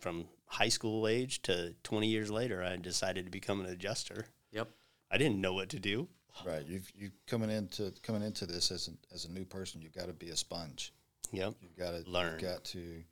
from 0.00 0.26
high 0.46 0.68
school 0.68 1.06
age 1.06 1.42
to 1.42 1.74
20 1.84 2.08
years 2.08 2.30
later, 2.30 2.62
I 2.62 2.76
decided 2.76 3.24
to 3.26 3.30
become 3.30 3.60
an 3.60 3.66
adjuster. 3.66 4.26
Yep. 4.50 4.68
I 5.12 5.18
didn't 5.18 5.40
know 5.40 5.54
what 5.54 5.68
to 5.70 5.78
do. 5.78 6.08
Right. 6.44 6.66
You've 6.66 6.90
you 6.96 7.10
coming 7.26 7.50
into 7.50 7.92
coming 8.02 8.22
into 8.22 8.46
this 8.46 8.70
as 8.70 8.88
a, 8.88 9.14
as 9.14 9.26
a 9.26 9.30
new 9.30 9.44
person. 9.44 9.82
You've 9.82 9.94
got 9.94 10.06
to 10.06 10.14
be 10.14 10.30
a 10.30 10.36
sponge. 10.36 10.92
Yep. 11.30 11.54
You've 11.60 11.76
got 11.76 11.90
to 11.90 12.10
Learn. 12.10 12.32
You've 12.32 12.50
got 12.50 12.64
to 12.64 13.04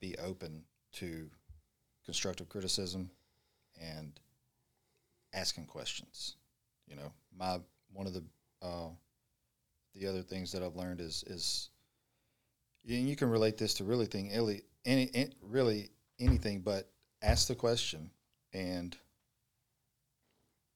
be 0.00 0.16
open 0.18 0.64
to 0.92 1.30
constructive 2.04 2.48
criticism 2.48 3.10
and 3.80 4.18
asking 5.34 5.66
questions. 5.66 6.36
You 6.86 6.96
know, 6.96 7.12
my 7.36 7.58
one 7.92 8.06
of 8.06 8.14
the 8.14 8.24
uh, 8.62 8.88
the 9.94 10.06
other 10.06 10.22
things 10.22 10.52
that 10.52 10.62
I've 10.62 10.76
learned 10.76 11.00
is 11.00 11.24
is 11.26 11.70
and 12.88 13.08
you 13.08 13.16
can 13.16 13.28
relate 13.28 13.58
this 13.58 13.74
to 13.74 13.84
really 13.84 14.06
thing 14.06 14.30
any, 14.32 14.62
any 14.84 15.30
really 15.42 15.90
anything, 16.18 16.60
but 16.60 16.88
ask 17.22 17.48
the 17.48 17.54
question 17.54 18.10
and 18.52 18.96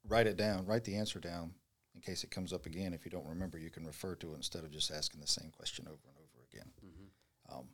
write 0.08 0.26
it 0.26 0.36
down, 0.36 0.66
write 0.66 0.84
the 0.84 0.96
answer 0.96 1.20
down 1.20 1.52
in 1.94 2.00
case 2.00 2.24
it 2.24 2.30
comes 2.30 2.52
up 2.52 2.66
again. 2.66 2.92
If 2.92 3.04
you 3.04 3.10
don't 3.10 3.26
remember, 3.26 3.58
you 3.58 3.70
can 3.70 3.86
refer 3.86 4.14
to 4.16 4.32
it 4.32 4.36
instead 4.36 4.64
of 4.64 4.70
just 4.70 4.90
asking 4.90 5.20
the 5.20 5.26
same 5.26 5.50
question 5.56 5.86
over 5.86 6.00
and 6.06 6.16
over 6.16 6.44
again. 6.52 6.70
Um, 7.50 7.68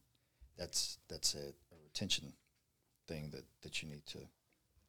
that's 0.59 0.99
that's 1.09 1.35
a, 1.35 1.39
a 1.39 1.77
retention 1.85 2.33
thing 3.07 3.31
that, 3.31 3.45
that 3.63 3.83
you 3.83 3.89
need 3.89 4.05
to, 4.07 4.19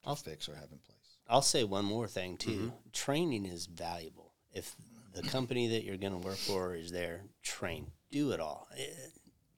to 0.05 0.15
fix 0.15 0.49
or 0.49 0.55
have 0.55 0.71
in 0.71 0.79
place. 0.79 1.17
I'll 1.29 1.41
say 1.41 1.63
one 1.63 1.85
more 1.85 2.07
thing 2.07 2.38
too. 2.38 2.73
Training 2.91 3.45
is 3.45 3.67
valuable. 3.67 4.33
If 4.51 4.75
the 5.13 5.21
company 5.21 5.67
that 5.67 5.83
you're 5.83 5.97
going 5.97 6.19
to 6.19 6.27
work 6.27 6.38
for 6.38 6.75
is 6.75 6.91
there, 6.91 7.21
train. 7.43 7.91
Do 8.11 8.31
it 8.31 8.39
all. 8.39 8.67
Eh, 8.77 8.83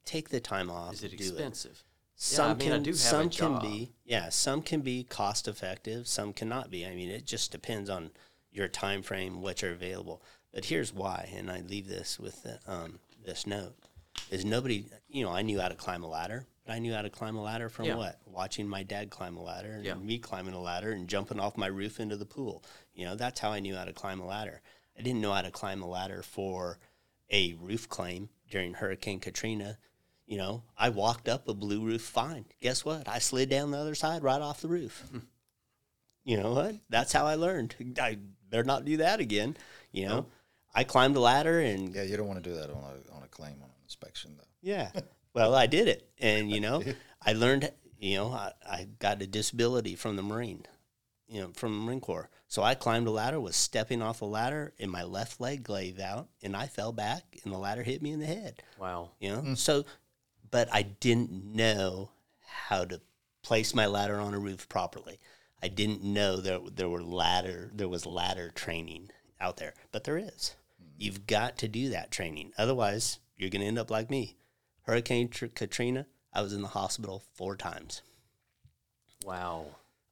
Take 0.03 0.30
the 0.30 0.39
time 0.39 0.70
off. 0.70 0.94
Is 0.94 1.03
it 1.03 1.12
do 1.12 1.24
expensive? 1.24 1.84
Some 2.15 2.51
I 2.51 2.53
mean, 2.56 2.72
I 2.72 2.75
can 2.75 2.84
do 2.84 2.89
have 2.91 2.96
a 2.96 3.00
some 3.00 3.30
job. 3.30 3.62
can 3.62 3.72
be 3.72 3.91
yeah, 4.03 4.30
some 4.30 4.62
can 4.62 4.82
be 4.82 5.03
cost 5.03 5.48
effective, 5.48 6.08
some 6.08 6.34
cannot 6.34 6.70
be. 6.70 6.86
I 6.86 6.94
mean, 6.94 7.10
it 7.10 7.25
just 7.25 7.51
depends 7.51 7.89
on 7.89 8.12
your 8.51 8.68
time 8.68 9.01
frame, 9.01 9.41
what 9.41 9.62
you're 9.62 9.72
available. 9.72 10.22
But 10.53 10.65
here's 10.65 10.94
why, 10.94 11.30
and 11.34 11.50
I 11.50 11.62
leave 11.62 11.88
this 11.88 12.20
with 12.20 12.44
the, 12.44 12.60
um, 12.68 13.00
this 13.25 13.48
note: 13.48 13.75
is 14.32 14.44
nobody, 14.46 14.86
you 15.10 15.24
know, 15.24 15.30
I 15.32 15.44
knew 15.44 15.60
how 15.60 15.68
to 15.68 15.76
climb 15.76 16.04
a 16.04 16.08
ladder, 16.10 16.48
but 16.66 16.74
I 16.74 16.80
knew 16.80 16.94
how 16.94 17.04
to 17.04 17.10
climb 17.10 17.36
a 17.36 17.42
ladder 17.44 17.70
from 17.70 17.86
Yeah. 17.86 17.96
what? 17.96 18.20
Watching 18.26 18.68
my 18.68 18.82
dad 18.82 19.12
climb 19.12 19.38
a 19.38 19.44
ladder, 19.44 19.74
and 19.74 19.86
Yeah. 19.86 19.94
me 19.96 20.18
climbing 20.18 20.54
a 20.56 20.60
ladder, 20.62 20.92
and 20.92 21.08
jumping 21.08 21.40
off 21.40 21.58
my 21.58 21.68
roof 21.68 22.00
into 22.00 22.18
the 22.18 22.26
pool. 22.26 22.64
You 22.96 23.06
know, 23.06 23.16
that's 23.16 23.40
how 23.42 23.52
I 23.52 23.60
knew 23.60 23.76
how 23.76 23.86
to 23.86 23.94
climb 23.94 24.20
a 24.20 24.26
ladder. 24.26 24.62
I 24.98 25.02
didn't 25.04 25.22
know 25.22 25.34
how 25.34 25.42
to 25.42 25.52
climb 25.52 25.82
a 25.84 25.88
ladder 25.88 26.24
for 26.24 26.80
a 27.30 27.54
roof 27.54 27.88
claim 27.88 28.30
during 28.50 28.74
Hurricane 28.76 29.20
Katrina. 29.20 29.78
You 30.26 30.38
know, 30.38 30.64
I 30.78 30.90
walked 30.90 31.28
up 31.28 31.48
a 31.50 31.54
blue 31.54 31.84
roof 31.84 32.02
fine. 32.04 32.46
Guess 32.62 32.86
what? 32.86 33.08
I 33.08 33.20
slid 33.20 33.50
down 33.50 33.72
the 33.72 33.78
other 33.78 33.96
side 33.96 34.24
right 34.24 34.42
off 34.42 34.62
the 34.62 34.68
roof. 34.70 35.04
Hmm. 35.12 35.20
you 36.24 36.38
know 36.38 36.54
what? 36.54 36.76
That's 36.90 37.12
how 37.12 37.26
I 37.26 37.36
learned. 37.36 37.76
I 38.00 38.18
better 38.50 38.64
not 38.64 38.86
do 38.86 38.98
that 38.98 39.20
again. 39.20 39.58
You 39.92 40.08
know, 40.08 40.26
I 40.74 40.84
climbed 40.84 41.16
a 41.18 41.20
ladder 41.20 41.60
and 41.60 41.94
Yeah, 41.96 42.04
you 42.04 42.16
don't 42.16 42.28
want 42.28 42.42
to 42.44 42.50
do 42.50 42.56
that 42.58 42.70
on 42.70 42.78
a 42.78 43.12
on 43.14 43.24
a 43.24 43.28
claim 43.28 43.56
on 43.62 43.70
an 43.70 43.71
inspection 43.91 44.36
though. 44.38 44.48
yeah. 44.62 44.91
Well, 45.33 45.55
I 45.55 45.65
did 45.67 45.88
it. 45.88 46.10
And, 46.19 46.51
you 46.51 46.60
know, 46.60 46.83
I 47.25 47.33
learned, 47.33 47.71
you 48.00 48.17
know, 48.17 48.31
I, 48.31 48.51
I 48.69 48.88
got 49.00 49.21
a 49.21 49.27
disability 49.27 49.95
from 49.95 50.15
the 50.15 50.24
Marine, 50.24 50.65
you 51.27 51.41
know, 51.41 51.51
from 51.55 51.74
the 51.74 51.86
Marine 51.86 52.01
Corps. 52.01 52.29
So 52.48 52.63
I 52.63 52.75
climbed 52.75 53.07
a 53.07 53.12
ladder, 53.12 53.39
was 53.39 53.55
stepping 53.55 54.01
off 54.01 54.19
the 54.19 54.25
ladder, 54.25 54.74
and 54.77 54.91
my 54.91 55.03
left 55.03 55.39
leg 55.39 55.65
gave 55.65 56.00
out, 56.00 56.27
and 56.43 56.53
I 56.53 56.67
fell 56.67 56.91
back, 56.91 57.38
and 57.43 57.53
the 57.53 57.57
ladder 57.57 57.83
hit 57.83 58.01
me 58.01 58.12
in 58.12 58.19
the 58.19 58.25
head. 58.25 58.62
Wow. 58.77 59.12
You 59.21 59.29
know, 59.29 59.41
hmm. 59.41 59.53
so, 59.53 59.86
but 60.50 60.67
I 60.74 60.81
didn't 60.81 61.31
know 61.31 62.10
how 62.67 62.83
to 62.83 63.00
place 63.41 63.74
my 63.74 63.86
ladder 63.86 64.19
on 64.19 64.33
a 64.33 64.39
roof 64.39 64.67
properly. 64.67 65.21
I 65.63 65.69
didn't 65.69 66.03
know 66.03 66.38
there 66.38 66.60
there 66.75 66.89
were 66.89 67.03
ladder 67.03 67.71
there 67.74 67.88
was 67.88 68.05
ladder 68.05 68.51
training 68.53 69.12
out 69.39 69.55
there, 69.57 69.75
but 69.93 70.03
there 70.03 70.17
is. 70.17 70.55
Hmm. 70.77 70.89
You've 70.98 71.25
got 71.25 71.57
to 71.60 71.69
do 71.69 71.88
that 71.89 72.12
training, 72.12 72.51
otherwise 72.57 73.19
you're 73.41 73.50
going 73.50 73.62
to 73.62 73.67
end 73.67 73.79
up 73.79 73.89
like 73.89 74.10
me. 74.10 74.38
Hurricane 74.83 75.27
Tr- 75.27 75.48
Katrina, 75.48 76.05
I 76.31 76.41
was 76.41 76.53
in 76.53 76.62
the 76.62 76.67
hospital 76.67 77.24
four 77.33 77.55
times, 77.55 78.03
Wow. 79.25 79.65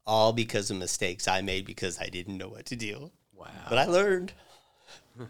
all 0.05 0.33
because 0.33 0.71
of 0.71 0.77
mistakes 0.77 1.27
I 1.27 1.41
made 1.41 1.65
because 1.65 1.99
I 1.99 2.07
didn't 2.07 2.37
know 2.37 2.49
what 2.49 2.65
to 2.67 2.75
do. 2.75 3.11
Wow. 3.33 3.47
But 3.69 3.77
I 3.77 3.85
learned. 3.85 4.33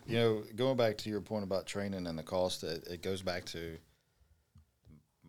You 0.06 0.18
know, 0.18 0.44
going 0.56 0.78
back 0.78 0.98
to 1.00 1.10
your 1.10 1.20
point 1.20 1.44
about 1.44 1.66
training 1.66 2.06
and 2.06 2.18
the 2.18 2.22
cost, 2.22 2.64
it, 2.64 2.86
it 2.88 3.02
goes 3.02 3.24
back 3.24 3.44
to 3.46 3.76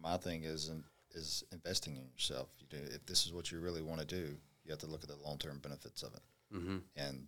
my 0.02 0.18
thing 0.18 0.44
is 0.44 0.68
in- 0.68 0.84
is 1.14 1.42
investing 1.50 1.96
in 1.96 2.02
yourself. 2.12 2.48
You 2.58 2.66
do, 2.68 2.84
if 2.94 3.06
this 3.06 3.24
is 3.24 3.32
what 3.32 3.50
you 3.50 3.58
really 3.58 3.80
want 3.80 4.00
to 4.00 4.06
do, 4.06 4.36
you 4.64 4.70
have 4.70 4.78
to 4.80 4.86
look 4.86 5.02
at 5.02 5.08
the 5.08 5.16
long 5.24 5.38
term 5.38 5.60
benefits 5.60 6.02
of 6.02 6.12
it 6.12 6.20
mm-hmm. 6.54 6.76
and 6.94 7.26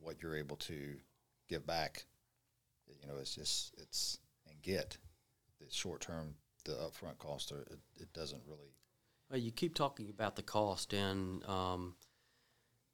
what 0.00 0.22
you're 0.22 0.38
able 0.38 0.56
to 0.56 0.96
give 1.48 1.66
back. 1.66 2.06
You 3.02 3.08
know, 3.08 3.18
it's 3.20 3.34
just 3.34 3.74
it's 3.76 4.18
and 4.20 4.23
get 4.64 4.96
the 5.60 5.66
short 5.70 6.00
term, 6.00 6.34
the 6.64 6.72
upfront 6.72 7.18
cost. 7.18 7.52
Are, 7.52 7.60
it, 7.60 7.78
it 8.00 8.12
doesn't 8.12 8.42
really. 8.46 8.72
Well, 9.30 9.40
you 9.40 9.52
keep 9.52 9.74
talking 9.74 10.10
about 10.10 10.36
the 10.36 10.42
cost, 10.42 10.92
and 10.92 11.44
um, 11.44 11.94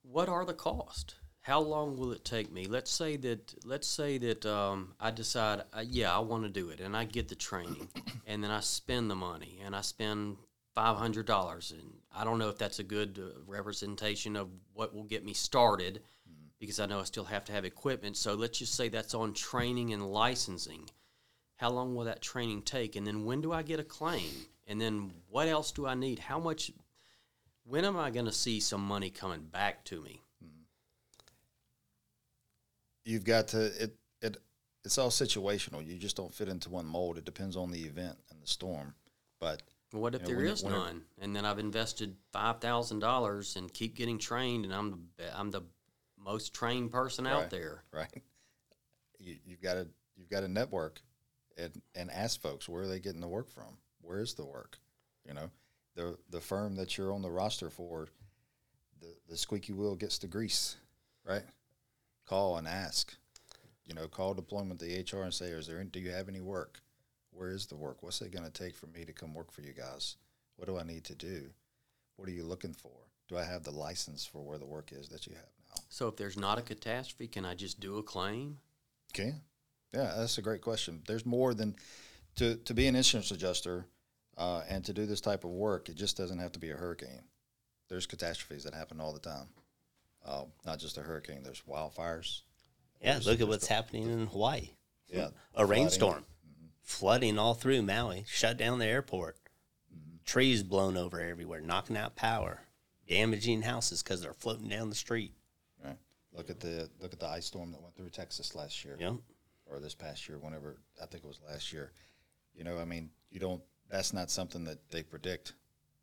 what 0.03 0.29
are 0.29 0.45
the 0.45 0.55
cost? 0.55 1.15
How 1.43 1.61
long 1.61 1.97
will 1.97 2.13
it 2.13 2.25
take 2.25 2.53
me? 2.53 2.67
Let's 2.67 2.91
say 2.91 3.17
that 3.19 3.55
let's 3.65 3.89
say 3.89 4.19
that 4.19 4.45
um, 4.45 4.95
I 5.01 5.11
decide, 5.11 5.63
uh, 5.73 5.83
yeah, 5.87 6.15
I 6.15 6.19
want 6.19 6.45
to 6.45 6.51
do 6.51 6.69
it, 6.71 6.81
and 6.81 6.97
I 6.97 7.05
get 7.05 7.29
the 7.29 7.35
training, 7.35 7.89
and 8.27 8.45
then 8.45 8.51
I 8.51 8.61
spend 8.61 9.11
the 9.11 9.15
money, 9.15 9.59
and 9.65 9.75
I 9.75 9.81
spend 9.81 10.37
five 10.75 10.97
hundred 10.97 11.27
dollars, 11.27 11.73
and 11.73 11.91
I 12.15 12.25
don't 12.25 12.39
know 12.39 12.51
if 12.51 12.59
that's 12.59 12.79
a 12.79 12.85
good 12.85 13.19
uh, 13.19 13.41
representation 13.47 14.37
of 14.37 14.49
what 14.75 14.95
will 14.95 15.05
get 15.05 15.25
me 15.25 15.33
started, 15.33 16.03
because 16.59 16.79
I 16.79 16.87
know 16.87 17.01
I 17.01 17.05
still 17.05 17.25
have 17.25 17.45
to 17.47 17.53
have 17.53 17.65
equipment. 17.65 18.17
So 18.17 18.35
let's 18.35 18.59
just 18.59 18.75
say 18.75 18.89
that's 18.89 19.15
on 19.15 19.33
training 19.33 19.93
and 19.93 20.07
licensing. 20.13 20.91
How 21.61 21.69
long 21.69 21.95
will 21.95 22.07
that 22.07 22.23
training 22.23 22.63
take? 22.63 22.97
And 22.97 23.07
then 23.07 23.27
when 23.27 23.43
do 23.43 23.53
I 23.53 23.61
get 23.63 23.79
a 23.79 23.85
claim? 23.85 24.31
And 24.67 24.81
then 24.81 25.13
what 25.29 25.47
else 25.47 25.73
do 25.73 25.87
I 25.87 25.93
need? 25.95 26.19
How 26.19 26.39
much? 26.39 26.71
When 27.65 27.85
am 27.85 27.99
I 27.99 28.11
going 28.11 28.25
to 28.25 28.33
see 28.33 28.61
some 28.61 28.81
money 28.81 29.11
coming 29.11 29.43
back 29.43 29.85
to 29.85 30.01
me? 30.01 30.23
Mm-hmm. 30.43 30.63
You've 33.05 33.25
got 33.25 33.49
to 33.49 33.67
it. 33.67 33.95
It 34.23 34.39
it's 34.87 34.97
all 34.97 35.11
situational. 35.11 35.87
You 35.87 35.99
just 35.99 36.17
don't 36.17 36.33
fit 36.33 36.49
into 36.49 36.71
one 36.71 36.87
mold. 36.87 37.19
It 37.19 37.27
depends 37.27 37.59
on 37.59 37.71
the 37.71 37.83
event 37.83 38.17
and 38.31 38.43
the 38.43 38.49
storm. 38.49 38.95
But 39.39 39.63
What 39.91 40.15
if 40.15 40.23
You 40.23 40.29
know, 40.29 40.35
there 40.37 40.45
is 40.47 40.65
none? 40.65 41.03
And 41.21 41.37
then 41.37 41.45
I've 41.45 41.59
invested 41.59 42.17
five 42.33 42.63
thousand 42.63 43.01
dollars 43.01 43.57
and 43.57 43.71
keep 43.71 43.97
getting 43.97 44.19
trained, 44.19 44.65
and 44.65 44.73
I'm 44.73 45.09
the 45.19 45.39
I'm 45.39 45.51
the 45.51 45.65
most 46.17 46.55
trained 46.55 46.91
person 46.91 47.27
out 47.27 47.51
there. 47.51 47.83
right? 47.93 48.23
You, 49.19 49.37
you've 49.45 49.61
got 49.61 49.75
to 49.75 49.89
you've 50.17 50.31
got 50.31 50.41
to 50.41 50.49
network 50.49 51.03
and 51.57 51.83
and 51.95 52.11
ask 52.11 52.41
folks 52.41 52.69
where 52.69 52.83
are 52.83 52.89
they 52.89 53.01
getting 53.01 53.21
the 53.21 53.29
work 53.29 53.51
from? 53.51 53.79
Where 54.03 54.21
is 54.21 54.35
the 54.35 54.45
work? 54.45 54.79
You 55.27 55.35
know, 55.35 55.51
the 55.95 56.17
the 56.31 56.41
firm 56.41 56.77
that 56.77 56.97
you're 56.97 57.13
on 57.13 57.23
the 57.23 57.31
roster 57.31 57.71
for, 57.71 58.09
the 59.01 59.15
the 59.29 59.37
squeaky 59.37 59.73
wheel 59.73 59.97
gets 59.97 60.19
the 60.19 60.29
grease, 60.29 60.77
right? 61.25 61.45
Call 62.27 62.57
and 62.57 62.69
ask. 62.69 63.15
You 63.85 63.95
know, 63.95 64.07
call 64.07 64.35
deployment 64.35 64.79
the 64.79 65.01
HR 65.01 65.23
and 65.23 65.35
say, 65.35 65.47
is 65.47 65.67
there? 65.67 65.83
Do 65.83 65.99
you 65.99 66.11
have 66.11 66.29
any 66.29 66.41
work? 66.41 66.81
Where 67.33 67.51
is 67.51 67.67
the 67.67 67.77
work? 67.77 68.03
What's 68.03 68.21
it 68.21 68.31
going 68.31 68.45
to 68.45 68.53
take 68.53 68.77
for 68.77 68.87
me 68.87 69.05
to 69.05 69.13
come 69.13 69.35
work 69.35 69.51
for 69.51 69.63
you 69.63 69.73
guys? 69.73 70.17
What 70.57 70.69
do 70.69 70.79
I 70.79 70.85
need 70.85 71.05
to 71.05 71.15
do? 71.15 71.51
What 72.17 72.29
are 72.29 72.33
you 72.33 72.45
looking 72.45 72.73
for? 72.73 72.93
Do 73.29 73.37
I 73.37 73.45
have 73.45 73.65
the 73.65 73.71
license 73.71 74.25
for 74.25 74.43
where 74.43 74.59
the 74.59 74.67
work 74.67 74.93
is 74.93 75.09
that 75.09 75.27
you 75.27 75.35
have 75.35 75.49
now? 75.69 75.83
So 75.89 76.07
if 76.09 76.17
there's 76.17 76.37
not 76.37 76.59
a 76.59 76.63
catastrophe, 76.63 77.29
can 77.29 77.45
I 77.45 77.55
just 77.55 77.81
do 77.81 77.99
a 77.99 78.03
claim? 78.03 78.59
Okay. 79.13 79.35
Yeah, 79.93 80.15
that's 80.17 80.39
a 80.39 80.43
great 80.43 80.61
question. 80.63 81.03
There's 81.07 81.27
more 81.27 81.55
than 81.55 81.77
to 82.37 82.57
to 82.57 82.75
be 82.75 82.87
an 82.87 82.97
insurance 82.97 83.31
adjuster 83.31 83.87
uh, 84.39 84.63
and 84.69 84.85
to 84.85 84.93
do 84.93 85.07
this 85.07 85.21
type 85.21 85.45
of 85.45 85.51
work. 85.51 85.89
It 85.89 85.97
just 85.97 86.17
doesn't 86.17 86.39
have 86.39 86.53
to 86.53 86.59
be 86.61 86.71
a 86.71 86.77
hurricane. 86.77 87.23
There's 87.89 88.07
catastrophes 88.07 88.65
that 88.65 88.75
happen 88.75 89.01
all 89.01 89.13
the 89.13 89.19
time. 89.21 89.49
Uh, 90.25 90.45
not 90.65 90.79
just 90.79 90.97
a 90.99 91.03
hurricane. 91.03 91.43
There's 91.43 91.63
wildfires. 91.69 92.43
Yeah, 93.01 93.13
There's- 93.15 93.27
look 93.27 93.41
at 93.41 93.49
what's 93.49 93.67
the- 93.67 93.75
happening 93.75 94.09
in 94.11 94.27
Hawaii. 94.29 94.71
Yeah, 95.09 95.31
A 95.55 95.67
rainstorm, 95.67 96.25
flooding 96.83 97.37
all 97.37 97.55
through 97.55 97.83
Maui, 97.83 98.25
shut 98.29 98.57
down 98.57 98.79
the 98.79 98.87
airport, 98.87 99.37
trees 100.25 100.63
blown 100.63 100.97
over 100.97 101.21
everywhere, 101.21 101.61
knocking 101.61 101.97
out 101.97 102.15
power, 102.15 102.61
damaging 103.09 103.63
houses 103.63 104.05
because 104.05 104.23
they're 104.23 104.33
floating 104.35 104.69
down 104.69 104.89
the 104.89 104.95
street. 104.95 105.35
Right. 105.85 105.97
Look 106.33 106.49
at 106.49 106.61
the 106.61 106.89
look 107.01 107.13
at 107.13 107.19
the 107.19 107.27
ice 107.27 107.47
storm 107.47 107.73
that 107.73 107.83
went 107.83 107.97
through 107.97 108.11
Texas 108.11 108.55
last 108.55 108.85
year. 108.85 108.97
Yep. 109.01 109.15
Or 109.71 109.79
this 109.79 109.95
past 109.95 110.29
year, 110.29 110.39
whenever 110.39 110.77
I 111.01 111.07
think 111.07 111.25
it 111.25 111.29
was 111.29 111.41
last 111.49 111.73
year. 111.73 111.93
You 112.55 112.65
know, 112.65 112.79
I 112.79 112.85
mean, 112.85 113.11
you 113.31 113.41
don't. 113.41 113.63
That's 113.91 114.13
not 114.13 114.31
something 114.31 114.65
that 114.65 114.91
they 114.91 115.03
predict. 115.03 115.55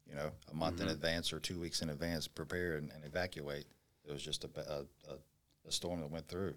You 0.08 0.16
know, 0.16 0.32
a 0.50 0.56
month 0.56 0.80
in 0.80 0.86
mm-hmm. 0.88 0.96
advance 0.96 1.34
or 1.34 1.40
two 1.40 1.60
weeks 1.60 1.82
in 1.82 1.90
advance, 1.90 2.28
prepare 2.28 2.78
and, 2.78 2.90
and 2.92 3.04
evacuate. 3.04 3.66
It 4.08 4.14
was 4.14 4.24
just 4.24 4.46
a, 4.46 4.50
a, 4.56 5.12
a, 5.12 5.18
a 5.68 5.72
storm 5.72 6.00
that 6.00 6.10
went 6.10 6.30
through, 6.30 6.56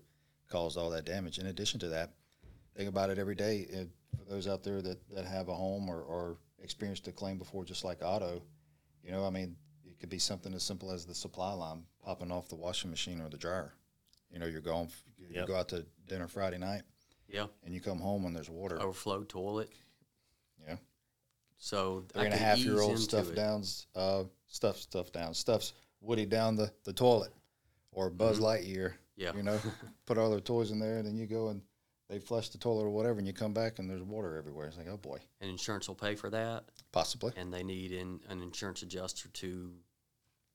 caused 0.48 0.78
all 0.78 0.90
that 0.90 1.04
damage. 1.04 1.38
In 1.38 1.46
addition 1.46 1.80
to 1.80 1.88
that, 1.88 2.12
think 2.76 2.88
about 2.88 3.10
it 3.10 3.18
every 3.18 3.34
day. 3.34 3.66
It, 3.68 3.88
for 4.16 4.24
those 4.24 4.46
out 4.46 4.62
there 4.62 4.80
that, 4.82 4.98
that 5.14 5.24
have 5.24 5.48
a 5.48 5.54
home 5.54 5.88
or, 5.88 6.00
or 6.02 6.36
experienced 6.62 7.08
a 7.08 7.12
claim 7.12 7.38
before, 7.38 7.64
just 7.64 7.84
like 7.84 7.98
auto, 8.02 8.40
you 9.02 9.10
know, 9.10 9.26
I 9.26 9.30
mean, 9.30 9.56
it 9.84 9.98
could 9.98 10.10
be 10.10 10.18
something 10.18 10.54
as 10.54 10.62
simple 10.62 10.92
as 10.92 11.04
the 11.04 11.14
supply 11.14 11.52
line 11.52 11.82
popping 12.04 12.30
off 12.30 12.48
the 12.48 12.54
washing 12.54 12.90
machine 12.90 13.20
or 13.20 13.28
the 13.28 13.36
dryer. 13.36 13.74
You 14.32 14.38
know, 14.38 14.46
you're 14.46 14.60
going, 14.60 14.90
you 15.18 15.26
Yep. 15.32 15.46
go 15.48 15.56
out 15.56 15.68
to 15.70 15.86
dinner 16.06 16.28
Friday 16.28 16.58
night 16.58 16.82
Yeah, 17.32 17.46
and 17.64 17.72
you 17.74 17.80
come 17.80 17.98
home 18.00 18.24
and 18.26 18.34
there's 18.34 18.50
water. 18.50 18.80
overflow 18.80 19.22
toilet. 19.24 19.70
Yeah, 20.66 20.76
So 21.58 22.04
three 22.12 22.22
I 22.22 22.24
and 22.26 22.34
a 22.34 22.36
half 22.36 22.58
year 22.58 22.80
old 22.80 22.98
stuff 22.98 23.30
it. 23.30 23.34
downs, 23.36 23.86
uh, 23.94 24.24
stuff 24.46 24.76
stuff 24.76 25.12
down, 25.12 25.34
stuffs 25.34 25.72
Woody 26.02 26.24
down 26.26 26.56
the, 26.56 26.72
the 26.84 26.92
toilet, 26.94 27.32
or 27.92 28.08
Buzz 28.10 28.40
Lightyear. 28.40 28.90
Mm-hmm. 28.90 28.94
Yeah. 29.16 29.32
you 29.34 29.42
know, 29.42 29.58
put 30.06 30.16
all 30.16 30.30
their 30.30 30.40
toys 30.40 30.70
in 30.70 30.78
there, 30.78 30.96
and 30.98 31.06
then 31.06 31.16
you 31.16 31.26
go 31.26 31.48
and 31.48 31.60
they 32.08 32.18
flush 32.18 32.48
the 32.48 32.58
toilet 32.58 32.84
or 32.84 32.90
whatever, 32.90 33.18
and 33.18 33.26
you 33.26 33.32
come 33.34 33.52
back 33.52 33.78
and 33.78 33.88
there's 33.88 34.02
water 34.02 34.36
everywhere. 34.36 34.66
It's 34.66 34.78
like, 34.78 34.88
oh 34.90 34.96
boy, 34.96 35.18
And 35.42 35.50
insurance 35.50 35.86
will 35.88 35.94
pay 35.94 36.14
for 36.14 36.30
that, 36.30 36.64
possibly. 36.90 37.32
and 37.36 37.52
they 37.52 37.62
need 37.62 37.92
an, 37.92 38.20
an 38.30 38.42
insurance 38.42 38.82
adjuster 38.82 39.28
to 39.28 39.72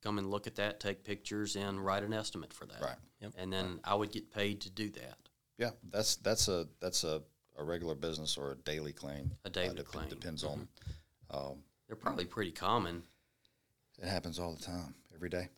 come 0.04 0.18
and 0.18 0.30
look 0.32 0.48
at 0.48 0.56
that, 0.56 0.80
take 0.80 1.04
pictures, 1.04 1.56
and 1.56 1.84
write 1.84 2.04
an 2.04 2.12
estimate 2.14 2.52
for 2.54 2.66
that. 2.66 2.82
Right. 2.82 2.98
Yep. 3.22 3.34
And 3.38 3.54
then 3.54 3.80
I 3.84 3.94
would 3.96 4.12
get 4.12 4.32
paid 4.32 4.62
to 4.62 4.70
do 4.72 4.90
that. 4.92 5.18
Yeah, 5.58 5.72
that's 5.92 6.16
that's 6.18 6.48
a 6.48 6.68
that's 6.82 7.04
a, 7.04 7.22
a 7.58 7.64
regular 7.64 7.96
business 7.96 8.38
or 8.38 8.52
a 8.52 8.56
daily 8.56 8.92
claim. 8.94 9.32
A 9.46 9.50
daily 9.50 9.76
dep- 9.76 9.86
claim. 9.86 10.06
Mm-hmm. 10.06 10.20
depends 10.20 10.44
on. 10.44 10.68
Um, 11.32 11.64
They're 11.88 11.96
probably 11.96 12.26
pretty 12.26 12.52
common. 12.52 13.04
it 14.02 14.08
happens 14.08 14.38
all 14.40 14.54
the 14.54 14.62
time, 14.64 14.94
every 15.14 15.30
day. 15.30 15.50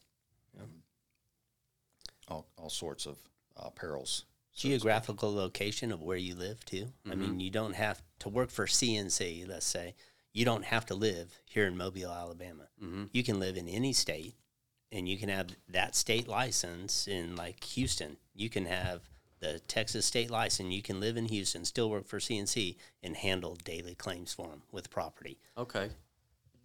All 2.28 2.48
all 2.58 2.70
sorts 2.70 3.06
of 3.06 3.18
uh, 3.56 3.70
perils. 3.70 4.26
Geographical 4.54 5.34
location 5.34 5.92
of 5.92 6.02
where 6.02 6.18
you 6.18 6.36
live 6.36 6.66
too. 6.66 6.88
I 7.10 7.16
mean, 7.16 7.40
you 7.40 7.52
don't 7.52 7.76
have 7.76 8.02
to 8.20 8.30
work 8.30 8.50
for 8.50 8.66
CNC. 8.66 9.48
Let's 9.48 9.68
say 9.68 9.94
You 10.34 10.46
don't 10.46 10.66
have 10.66 10.86
to 10.88 10.96
live 10.96 11.40
here 11.46 11.66
in 11.68 11.78
Mobile, 11.78 12.12
Alabama. 12.12 12.68
You 13.14 13.24
can 13.24 13.40
live 13.40 13.56
in 13.56 13.68
any 13.70 13.94
state 13.94 14.34
and 14.92 15.08
you 15.08 15.18
can 15.18 15.30
have 15.30 15.48
that 15.70 15.96
state 15.96 16.28
license 16.28 17.08
in 17.08 17.36
like 17.36 17.64
Houston. 17.66 18.18
You 18.34 18.50
can 18.50 18.66
have 18.66 19.02
the 19.40 19.60
Texas 19.68 20.06
state 20.06 20.30
license. 20.30 20.74
You 20.74 20.82
can 20.82 21.00
live 21.00 21.18
in 21.18 21.26
Houston, 21.26 21.66
still 21.66 21.90
work 21.90 22.08
for 22.08 22.20
CNC, 22.20 22.76
and 23.04 23.16
handle 23.16 23.56
daily 23.56 23.96
claims 23.96 24.34
for 24.34 24.48
them 24.48 24.64
with 24.72 24.90
property. 24.90 25.40
Okay. 25.58 25.90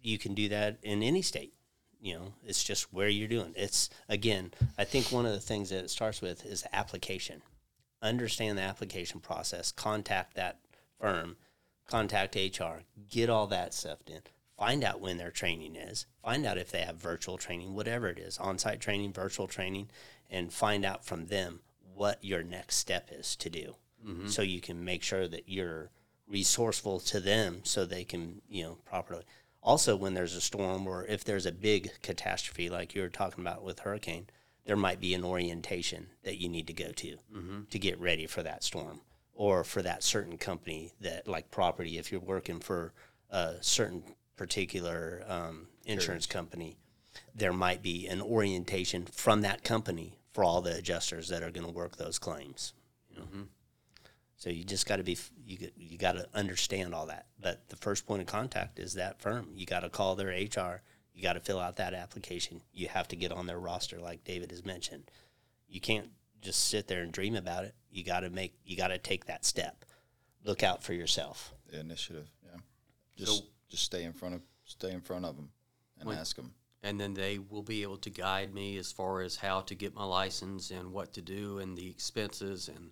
You 0.01 0.17
can 0.17 0.33
do 0.33 0.49
that 0.49 0.77
in 0.83 1.03
any 1.03 1.21
state. 1.21 1.53
You 2.01 2.15
know, 2.15 2.33
it's 2.45 2.63
just 2.63 2.91
where 2.91 3.07
you're 3.07 3.29
doing. 3.29 3.53
It's 3.55 3.89
again, 4.09 4.51
I 4.77 4.83
think 4.83 5.11
one 5.11 5.25
of 5.25 5.31
the 5.31 5.39
things 5.39 5.69
that 5.69 5.85
it 5.85 5.89
starts 5.89 6.21
with 6.21 6.45
is 6.45 6.65
application. 6.73 7.41
Understand 8.01 8.57
the 8.57 8.63
application 8.63 9.21
process. 9.21 9.71
Contact 9.71 10.35
that 10.35 10.59
firm. 10.99 11.37
Contact 11.87 12.35
HR. 12.35 12.81
Get 13.09 13.29
all 13.29 13.47
that 13.47 13.73
stuff 13.73 13.99
in. 14.05 14.19
Find 14.57 14.83
out 14.83 14.99
when 14.99 15.17
their 15.17 15.31
training 15.31 15.75
is. 15.75 16.05
Find 16.21 16.45
out 16.45 16.57
if 16.57 16.71
they 16.71 16.81
have 16.81 16.97
virtual 16.97 17.37
training, 17.37 17.73
whatever 17.73 18.07
it 18.07 18.19
is, 18.19 18.37
on-site 18.37 18.79
training, 18.79 19.13
virtual 19.13 19.47
training, 19.47 19.89
and 20.29 20.53
find 20.53 20.85
out 20.85 21.05
from 21.05 21.27
them 21.27 21.61
what 21.95 22.23
your 22.23 22.43
next 22.43 22.77
step 22.77 23.09
is 23.11 23.35
to 23.37 23.49
do. 23.49 23.75
So 24.27 24.41
you 24.41 24.59
can 24.59 24.83
make 24.83 25.01
sure 25.03 25.27
that 25.27 25.47
you're 25.47 25.89
resourceful 26.27 26.99
to 27.01 27.19
them 27.19 27.61
so 27.63 27.85
they 27.85 28.03
can, 28.03 28.41
you 28.49 28.63
know, 28.63 28.77
properly. 28.85 29.23
Also, 29.61 29.95
when 29.95 30.13
there's 30.13 30.35
a 30.35 30.41
storm 30.41 30.87
or 30.87 31.05
if 31.05 31.23
there's 31.23 31.45
a 31.45 31.51
big 31.51 31.89
catastrophe 32.01 32.69
like 32.69 32.93
you 32.95 33.01
were 33.01 33.09
talking 33.09 33.43
about 33.43 33.63
with 33.63 33.79
hurricane, 33.79 34.27
there 34.65 34.75
might 34.75 34.99
be 34.99 35.13
an 35.13 35.23
orientation 35.23 36.07
that 36.23 36.37
you 36.37 36.49
need 36.49 36.67
to 36.67 36.73
go 36.73 36.91
to 36.91 37.17
to 37.69 37.79
get 37.79 37.99
ready 37.99 38.25
for 38.27 38.43
that 38.43 38.63
storm 38.63 39.01
or 39.33 39.63
for 39.63 39.81
that 39.81 40.03
certain 40.03 40.37
company 40.37 40.91
that 41.01 41.27
like 41.27 41.49
property 41.51 41.97
if 41.97 42.11
you're 42.11 42.21
working 42.21 42.59
for 42.59 42.93
a 43.29 43.55
certain 43.61 44.03
particular 44.35 45.23
um, 45.27 45.67
insurance 45.85 46.25
company 46.25 46.77
there 47.35 47.53
might 47.53 47.81
be 47.81 48.07
an 48.07 48.21
orientation 48.21 49.05
from 49.05 49.41
that 49.41 49.63
company 49.63 50.17
for 50.33 50.43
all 50.43 50.61
the 50.61 50.75
adjusters 50.75 51.29
that 51.29 51.43
are 51.43 51.51
going 51.51 51.65
to 51.65 51.71
work 51.73 51.95
those 51.95 52.19
claims. 52.19 52.73
You 53.09 53.17
know? 53.17 53.25
so 54.35 54.49
you 54.49 54.63
just 54.63 54.87
got 54.87 54.97
to 54.97 55.03
be 55.03 55.17
you 55.45 55.57
got, 55.57 55.69
you 55.77 55.97
got 55.97 56.13
to 56.13 56.27
understand 56.33 56.93
all 56.93 57.05
that. 57.05 57.27
But 57.39 57.69
the 57.69 57.75
first 57.77 58.05
point 58.05 58.21
of 58.21 58.27
contact 58.27 58.79
is 58.79 58.95
that 58.95 59.21
firm. 59.21 59.49
You 59.53 59.65
got 59.65 59.81
to 59.81 59.89
call 59.89 60.15
their 60.15 60.29
hr 60.29 60.81
you 61.13 61.21
got 61.21 61.33
to 61.33 61.39
fill 61.39 61.59
out 61.59 61.75
that 61.75 61.93
application. 61.93 62.61
You 62.73 62.87
have 62.87 63.07
to 63.09 63.15
get 63.15 63.31
on 63.31 63.45
their 63.45 63.59
roster 63.59 63.99
like 63.99 64.23
david 64.23 64.51
has 64.51 64.65
mentioned. 64.65 65.11
You 65.67 65.79
can't 65.79 66.09
just 66.41 66.67
sit 66.69 66.87
there 66.87 67.03
and 67.03 67.11
dream 67.11 67.35
about 67.35 67.63
it. 67.65 67.75
You 67.89 68.03
got 68.03 68.21
to 68.21 68.29
make 68.29 68.55
you 68.65 68.75
got 68.75 68.87
to 68.87 68.97
take 68.97 69.25
that 69.25 69.45
step. 69.45 69.85
Look 70.43 70.63
out 70.63 70.83
for 70.83 70.93
yourself. 70.93 71.53
The 71.71 71.79
initiative, 71.79 72.27
yeah. 72.43 72.59
Just 73.17 73.37
So- 73.37 73.45
just 73.69 73.83
stay 73.83 74.03
in 74.03 74.13
front 74.13 74.35
of 74.35 74.41
stay 74.65 74.91
in 74.91 75.01
front 75.01 75.25
of 75.25 75.35
them 75.35 75.51
and 75.99 76.07
When- 76.07 76.17
ask 76.17 76.35
them. 76.35 76.53
And 76.83 76.99
then 76.99 77.13
they 77.13 77.39
will 77.39 77.63
be 77.63 77.81
able 77.81 77.97
to 77.99 78.09
guide 78.09 78.53
me 78.53 78.77
as 78.77 78.91
far 78.91 79.21
as 79.21 79.37
how 79.37 79.61
to 79.61 79.73
get 79.75 79.95
my 79.95 80.03
license 80.03 80.69
and 80.69 80.91
what 80.91 81.13
to 81.13 81.21
do 81.21 81.59
and 81.59 81.77
the 81.77 81.89
expenses 81.89 82.67
and 82.67 82.91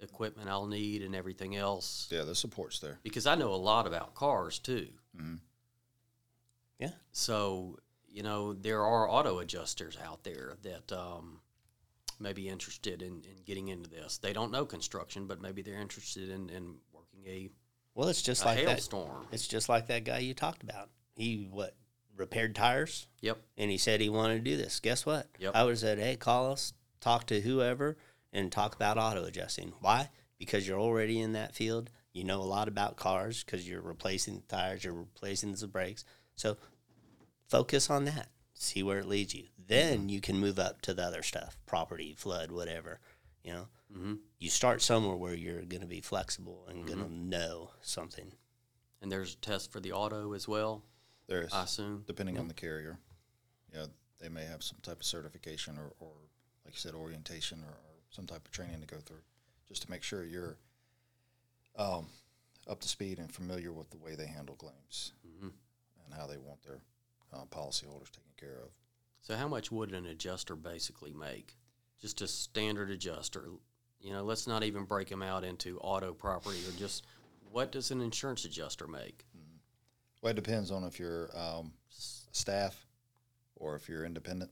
equipment 0.00 0.48
I'll 0.48 0.66
need 0.66 1.02
and 1.02 1.14
everything 1.14 1.54
else. 1.54 2.08
Yeah, 2.10 2.22
the 2.22 2.34
support's 2.34 2.80
there. 2.80 2.98
Because 3.04 3.26
I 3.26 3.36
know 3.36 3.52
a 3.52 3.56
lot 3.56 3.86
about 3.86 4.14
cars 4.16 4.58
too. 4.58 4.88
yeah 6.80 6.90
So, 7.12 7.78
you 8.08 8.24
know, 8.24 8.52
there 8.52 8.84
are 8.84 9.08
auto 9.08 9.38
adjusters 9.38 9.96
out 10.04 10.24
there 10.24 10.56
that 10.62 10.92
um, 10.92 11.38
may 12.18 12.32
be 12.32 12.48
interested 12.48 13.02
in, 13.02 13.22
in 13.22 13.42
getting 13.46 13.68
into 13.68 13.88
this. 13.88 14.18
They 14.18 14.32
don't 14.32 14.50
know 14.50 14.64
construction, 14.64 15.26
but 15.26 15.40
maybe 15.40 15.62
they're 15.62 15.80
interested 15.80 16.28
in, 16.28 16.50
in 16.50 16.74
working 16.92 17.24
a, 17.26 17.50
well 17.94 18.08
it's 18.08 18.22
just 18.22 18.42
a 18.42 18.46
like 18.46 18.58
that 18.58 18.68
hailstorm. 18.68 19.26
it's 19.30 19.46
just 19.46 19.68
like 19.68 19.86
that 19.86 20.04
guy 20.04 20.18
you 20.18 20.34
talked 20.34 20.62
about 20.62 20.88
he 21.14 21.46
what 21.50 21.76
repaired 22.22 22.54
tires 22.54 23.06
Yep. 23.20 23.38
and 23.58 23.70
he 23.70 23.76
said 23.78 24.00
he 24.00 24.08
wanted 24.08 24.36
to 24.44 24.50
do 24.50 24.56
this. 24.56 24.80
Guess 24.80 25.04
what? 25.04 25.28
Yep. 25.38 25.52
I 25.54 25.64
would 25.64 25.70
have 25.72 25.78
said, 25.78 25.98
hey, 25.98 26.16
call 26.16 26.50
us, 26.52 26.72
talk 27.00 27.26
to 27.26 27.40
whoever, 27.40 27.96
and 28.32 28.50
talk 28.50 28.74
about 28.74 28.96
auto 28.98 29.24
adjusting. 29.24 29.72
Why? 29.80 30.08
Because 30.38 30.66
you're 30.66 30.80
already 30.80 31.20
in 31.20 31.32
that 31.32 31.54
field. 31.54 31.90
You 32.12 32.24
know 32.24 32.40
a 32.40 32.44
lot 32.44 32.68
about 32.68 32.96
cars 32.96 33.42
because 33.44 33.68
you're 33.68 33.80
replacing 33.80 34.34
the 34.36 34.46
tires, 34.56 34.84
you're 34.84 34.92
replacing 34.94 35.52
the 35.52 35.66
brakes. 35.66 36.04
So 36.36 36.56
focus 37.48 37.90
on 37.90 38.04
that. 38.06 38.28
See 38.54 38.82
where 38.82 38.98
it 38.98 39.06
leads 39.08 39.34
you. 39.34 39.44
Then 39.58 40.08
you 40.08 40.20
can 40.20 40.38
move 40.38 40.58
up 40.58 40.82
to 40.82 40.94
the 40.94 41.02
other 41.04 41.22
stuff, 41.22 41.56
property, 41.66 42.14
flood, 42.16 42.50
whatever. 42.52 43.00
You 43.42 43.52
know, 43.52 43.68
hmm 43.92 44.14
you 44.38 44.50
start 44.50 44.82
somewhere 44.82 45.16
where 45.16 45.34
you're 45.34 45.62
going 45.62 45.82
to 45.82 45.86
be 45.86 46.00
flexible 46.00 46.66
and 46.68 46.86
going 46.86 46.98
to 46.98 47.12
know 47.12 47.70
something. 47.80 48.32
And 49.00 49.10
there's 49.10 49.34
a 49.34 49.36
test 49.38 49.70
for 49.72 49.78
the 49.80 49.92
auto 49.92 50.32
as 50.32 50.46
well, 50.48 50.82
There's 51.28 51.52
I 51.52 51.64
assume. 51.64 52.04
depending 52.06 52.38
on 52.38 52.48
the 52.48 52.54
carrier. 52.54 52.98
Yeah, 53.72 53.86
they 54.20 54.28
may 54.28 54.44
have 54.44 54.62
some 54.62 54.78
type 54.82 55.00
of 55.00 55.04
certification 55.04 55.78
or, 55.78 55.92
or 56.00 56.12
like 56.64 56.74
you 56.74 56.80
said, 56.80 56.94
orientation 56.94 57.60
or, 57.60 57.72
or 57.72 57.94
some 58.10 58.26
type 58.26 58.44
of 58.44 58.50
training 58.50 58.80
to 58.80 58.86
go 58.86 58.98
through, 58.98 59.22
just 59.66 59.82
to 59.82 59.90
make 59.90 60.02
sure 60.02 60.24
you're 60.24 60.56
um, 61.76 62.06
up 62.68 62.80
to 62.80 62.88
speed 62.88 63.18
and 63.18 63.32
familiar 63.32 63.72
with 63.72 63.90
the 63.90 63.96
way 63.96 64.14
they 64.14 64.26
handle 64.26 64.54
claims 64.56 65.12
hmm 65.40 65.48
and 66.04 66.14
how 66.14 66.26
they 66.26 66.36
want 66.36 66.62
their 66.62 66.80
uh, 67.32 67.44
policyholders 67.50 68.10
taken 68.10 68.32
care 68.36 68.58
of. 68.62 68.70
So, 69.20 69.36
how 69.36 69.48
much 69.48 69.70
would 69.70 69.92
an 69.92 70.06
adjuster 70.06 70.56
basically 70.56 71.12
make? 71.12 71.54
Just 72.00 72.20
a 72.20 72.28
standard 72.28 72.90
adjuster. 72.90 73.44
You 74.00 74.12
know, 74.12 74.24
let's 74.24 74.48
not 74.48 74.64
even 74.64 74.84
break 74.84 75.08
them 75.08 75.22
out 75.22 75.44
into 75.44 75.78
auto 75.78 76.12
property 76.12 76.58
or 76.68 76.76
just 76.76 77.06
what 77.50 77.70
does 77.70 77.90
an 77.92 78.00
insurance 78.00 78.44
adjuster 78.44 78.88
make? 78.88 79.24
Well, 80.22 80.30
it 80.30 80.34
depends 80.36 80.70
on 80.70 80.84
if 80.84 80.98
you're 80.98 81.28
um, 81.36 81.72
staff 81.90 82.86
or 83.56 83.74
if 83.76 83.88
you're 83.88 84.04
independent. 84.04 84.50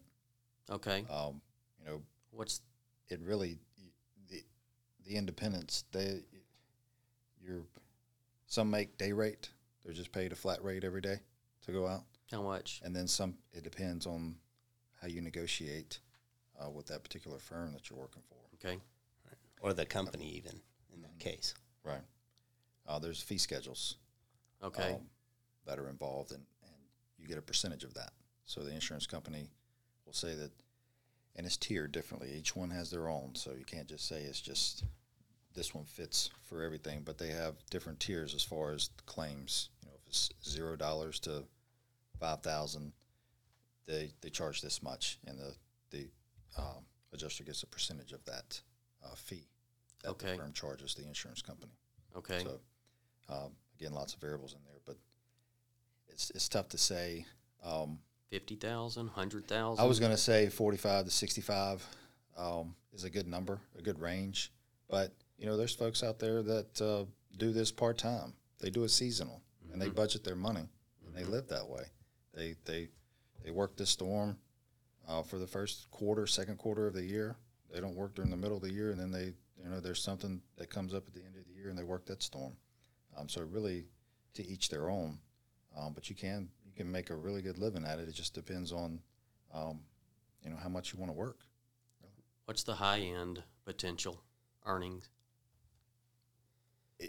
Okay. 0.68 1.04
Um, 1.10 1.40
you 1.78 1.86
know, 1.86 2.02
What's 2.32 2.60
it 3.08 3.20
really 3.22 3.58
the 4.28 4.42
the 5.04 5.16
independents 5.16 5.84
they 5.92 6.20
you're 7.42 7.62
some 8.46 8.70
make 8.70 8.96
day 8.98 9.10
rate 9.12 9.48
they're 9.84 9.92
just 9.94 10.12
paid 10.12 10.30
a 10.30 10.36
flat 10.36 10.62
rate 10.62 10.84
every 10.84 11.00
day 11.00 11.16
to 11.66 11.72
go 11.72 11.86
out 11.88 12.02
how 12.30 12.42
much? 12.42 12.80
and 12.84 12.94
then 12.94 13.08
some 13.08 13.34
it 13.52 13.64
depends 13.64 14.06
on 14.06 14.36
how 15.00 15.08
you 15.08 15.20
negotiate 15.20 15.98
uh, 16.64 16.70
with 16.70 16.86
that 16.86 17.02
particular 17.02 17.38
firm 17.40 17.72
that 17.72 17.90
you're 17.90 17.98
working 17.98 18.22
for 18.28 18.36
Okay. 18.64 18.78
Or 19.62 19.72
the 19.72 19.84
company, 19.86 20.26
even 20.36 20.60
in 20.94 21.02
that 21.02 21.18
case. 21.18 21.54
right 21.84 22.02
uh, 22.86 22.98
there's 23.00 23.20
fee 23.20 23.38
schedules 23.38 23.96
Okay. 24.62 24.92
um, 24.92 25.00
that 25.70 25.78
are 25.78 25.88
involved 25.88 26.32
and, 26.32 26.42
and 26.64 26.72
you 27.16 27.28
get 27.28 27.38
a 27.38 27.42
percentage 27.42 27.84
of 27.84 27.94
that 27.94 28.10
so 28.44 28.60
the 28.60 28.72
insurance 28.74 29.06
company 29.06 29.48
will 30.04 30.12
say 30.12 30.34
that 30.34 30.50
and 31.36 31.46
it's 31.46 31.56
tiered 31.56 31.92
differently 31.92 32.32
each 32.36 32.56
one 32.56 32.70
has 32.70 32.90
their 32.90 33.08
own 33.08 33.30
so 33.34 33.52
you 33.56 33.64
can't 33.64 33.86
just 33.86 34.08
say 34.08 34.22
it's 34.22 34.40
just 34.40 34.82
this 35.54 35.72
one 35.72 35.84
fits 35.84 36.30
for 36.42 36.62
everything 36.64 37.02
but 37.04 37.18
they 37.18 37.28
have 37.28 37.54
different 37.70 38.00
tiers 38.00 38.34
as 38.34 38.42
far 38.42 38.72
as 38.72 38.88
the 38.96 39.02
claims 39.04 39.68
you 39.80 39.88
know 39.88 39.94
if 40.02 40.08
it's 40.08 40.30
zero 40.44 40.74
dollars 40.74 41.20
to 41.20 41.44
five 42.18 42.40
thousand 42.42 42.92
they 43.86 44.10
they 44.22 44.28
charge 44.30 44.60
this 44.60 44.82
much 44.82 45.18
and 45.28 45.38
the 45.38 45.54
the 45.90 46.08
um, 46.58 46.84
adjuster 47.12 47.44
gets 47.44 47.62
a 47.62 47.66
percentage 47.66 48.10
of 48.12 48.24
that 48.24 48.60
uh, 49.04 49.14
fee 49.14 49.46
that 50.02 50.10
Okay. 50.10 50.32
the 50.32 50.36
firm 50.36 50.52
charges 50.52 50.94
the 50.94 51.06
insurance 51.06 51.42
company 51.42 51.72
Okay. 52.16 52.40
so 52.42 52.58
um, 53.28 53.52
again, 53.78 53.92
lots 53.92 54.14
of 54.14 54.20
variables 54.20 54.52
in 54.54 54.58
there, 54.66 54.80
but 54.84 54.96
it's 56.20 56.30
it's 56.30 56.48
tough 56.48 56.68
to 56.68 56.78
say. 56.78 57.24
Um, 57.64 57.98
Fifty 58.30 58.54
thousand, 58.54 59.08
hundred 59.08 59.48
thousand. 59.48 59.82
I 59.82 59.88
was 59.88 59.98
going 59.98 60.12
to 60.12 60.16
say 60.16 60.48
45 60.48 61.06
to 61.06 61.10
65 61.10 61.84
um, 62.36 62.76
is 62.92 63.02
a 63.02 63.10
good 63.10 63.26
number, 63.26 63.60
a 63.76 63.82
good 63.82 64.00
range, 64.00 64.52
but 64.88 65.12
you 65.36 65.46
know, 65.46 65.56
there's 65.56 65.74
folks 65.74 66.04
out 66.04 66.20
there 66.20 66.42
that 66.42 66.80
uh, 66.80 67.04
do 67.38 67.52
this 67.52 67.72
part 67.72 67.98
time. 67.98 68.34
They 68.60 68.70
do 68.70 68.84
it 68.84 68.90
seasonal, 68.90 69.40
and 69.72 69.82
they 69.82 69.88
budget 69.88 70.22
their 70.22 70.36
money, 70.36 70.68
and 71.06 71.14
they 71.14 71.24
live 71.24 71.48
that 71.48 71.66
way. 71.66 71.84
They 72.34 72.54
they 72.64 72.88
they 73.42 73.50
work 73.50 73.76
this 73.76 73.90
storm 73.90 74.36
uh, 75.08 75.22
for 75.22 75.38
the 75.38 75.46
first 75.46 75.90
quarter, 75.90 76.26
second 76.26 76.58
quarter 76.58 76.86
of 76.86 76.94
the 76.94 77.02
year. 77.02 77.36
They 77.72 77.80
don't 77.80 77.96
work 77.96 78.14
during 78.14 78.30
the 78.30 78.36
middle 78.36 78.58
of 78.58 78.62
the 78.62 78.72
year, 78.72 78.90
and 78.90 79.00
then 79.00 79.10
they 79.10 79.34
you 79.60 79.68
know 79.68 79.80
there's 79.80 80.02
something 80.02 80.40
that 80.56 80.70
comes 80.70 80.94
up 80.94 81.08
at 81.08 81.14
the 81.14 81.20
end 81.20 81.34
of 81.36 81.46
the 81.46 81.60
year, 81.60 81.70
and 81.70 81.78
they 81.78 81.84
work 81.84 82.06
that 82.06 82.22
storm. 82.22 82.52
Um, 83.18 83.28
so 83.28 83.42
really, 83.42 83.86
to 84.34 84.46
each 84.46 84.68
their 84.68 84.88
own. 84.88 85.18
Um, 85.76 85.92
but 85.94 86.08
you 86.10 86.16
can 86.16 86.48
you 86.64 86.72
can 86.76 86.90
make 86.90 87.10
a 87.10 87.16
really 87.16 87.42
good 87.42 87.58
living 87.58 87.84
at 87.84 87.98
it. 87.98 88.08
It 88.08 88.14
just 88.14 88.34
depends 88.34 88.72
on 88.72 89.00
um, 89.54 89.80
you 90.42 90.50
know 90.50 90.56
how 90.56 90.68
much 90.68 90.92
you 90.92 90.98
want 90.98 91.10
to 91.10 91.16
work. 91.16 91.38
What's 92.44 92.62
the 92.64 92.74
high 92.74 93.00
end 93.00 93.42
potential 93.64 94.22
earnings? 94.66 95.08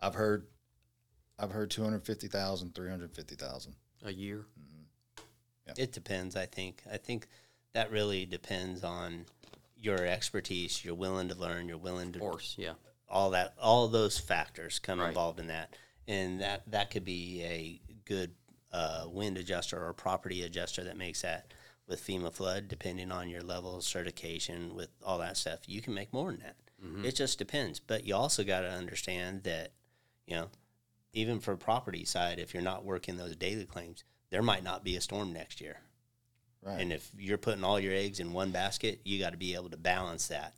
I've 0.00 0.14
heard 0.14 0.46
I've 1.38 1.50
heard 1.50 1.70
250,000, 1.70 2.74
350,000. 2.74 3.74
A 4.04 4.12
year? 4.12 4.46
It 5.76 5.92
depends, 5.92 6.36
I 6.36 6.46
think. 6.46 6.82
I 6.92 6.96
think 6.98 7.28
that 7.72 7.90
really 7.90 8.26
depends 8.26 8.84
on 8.84 9.24
your 9.76 10.04
expertise. 10.06 10.84
You're 10.84 10.94
willing 10.94 11.28
to 11.28 11.34
learn, 11.34 11.66
you're 11.68 11.78
willing 11.78 12.12
to 12.12 12.18
Of 12.18 12.30
course, 12.30 12.54
yeah. 12.58 12.74
all 13.08 13.30
that 13.30 13.54
all 13.60 13.88
those 13.88 14.18
factors 14.18 14.78
come 14.78 15.00
Right. 15.00 15.08
involved 15.08 15.40
in 15.40 15.46
that. 15.48 15.74
And 16.08 16.40
that 16.40 16.70
that 16.70 16.90
could 16.90 17.04
be 17.04 17.42
a 17.42 17.80
good 18.04 18.32
uh, 18.72 19.04
wind 19.06 19.38
adjuster 19.38 19.84
or 19.84 19.92
property 19.92 20.42
adjuster 20.42 20.84
that 20.84 20.96
makes 20.96 21.22
that 21.22 21.52
with 21.86 22.04
FEMA 22.06 22.32
flood, 22.32 22.68
depending 22.68 23.12
on 23.12 23.28
your 23.28 23.42
level 23.42 23.76
of 23.76 23.84
certification 23.84 24.74
with 24.74 24.88
all 25.04 25.18
that 25.18 25.36
stuff. 25.36 25.60
You 25.66 25.82
can 25.82 25.94
make 25.94 26.12
more 26.12 26.30
than 26.30 26.40
that. 26.40 26.56
It 27.04 27.14
just 27.14 27.38
depends. 27.38 27.80
But 27.80 28.06
you 28.06 28.14
also 28.14 28.44
got 28.44 28.60
to 28.62 28.70
understand 28.70 29.42
that, 29.44 29.72
you 30.26 30.34
know, 30.34 30.48
even 31.12 31.40
for 31.40 31.56
property 31.56 32.04
side, 32.04 32.38
if 32.38 32.54
you're 32.54 32.62
not 32.62 32.84
working 32.84 33.16
those 33.16 33.36
daily 33.36 33.66
claims, 33.66 34.04
there 34.30 34.42
might 34.42 34.64
not 34.64 34.82
be 34.82 34.96
a 34.96 35.00
storm 35.00 35.32
next 35.32 35.60
year. 35.60 35.78
Right. 36.62 36.80
And 36.80 36.92
if 36.92 37.10
you're 37.18 37.38
putting 37.38 37.64
all 37.64 37.78
your 37.78 37.94
eggs 37.94 38.20
in 38.20 38.32
one 38.32 38.52
basket, 38.52 39.00
you 39.04 39.18
got 39.18 39.30
to 39.30 39.36
be 39.36 39.54
able 39.54 39.70
to 39.70 39.76
balance 39.76 40.28
that 40.28 40.54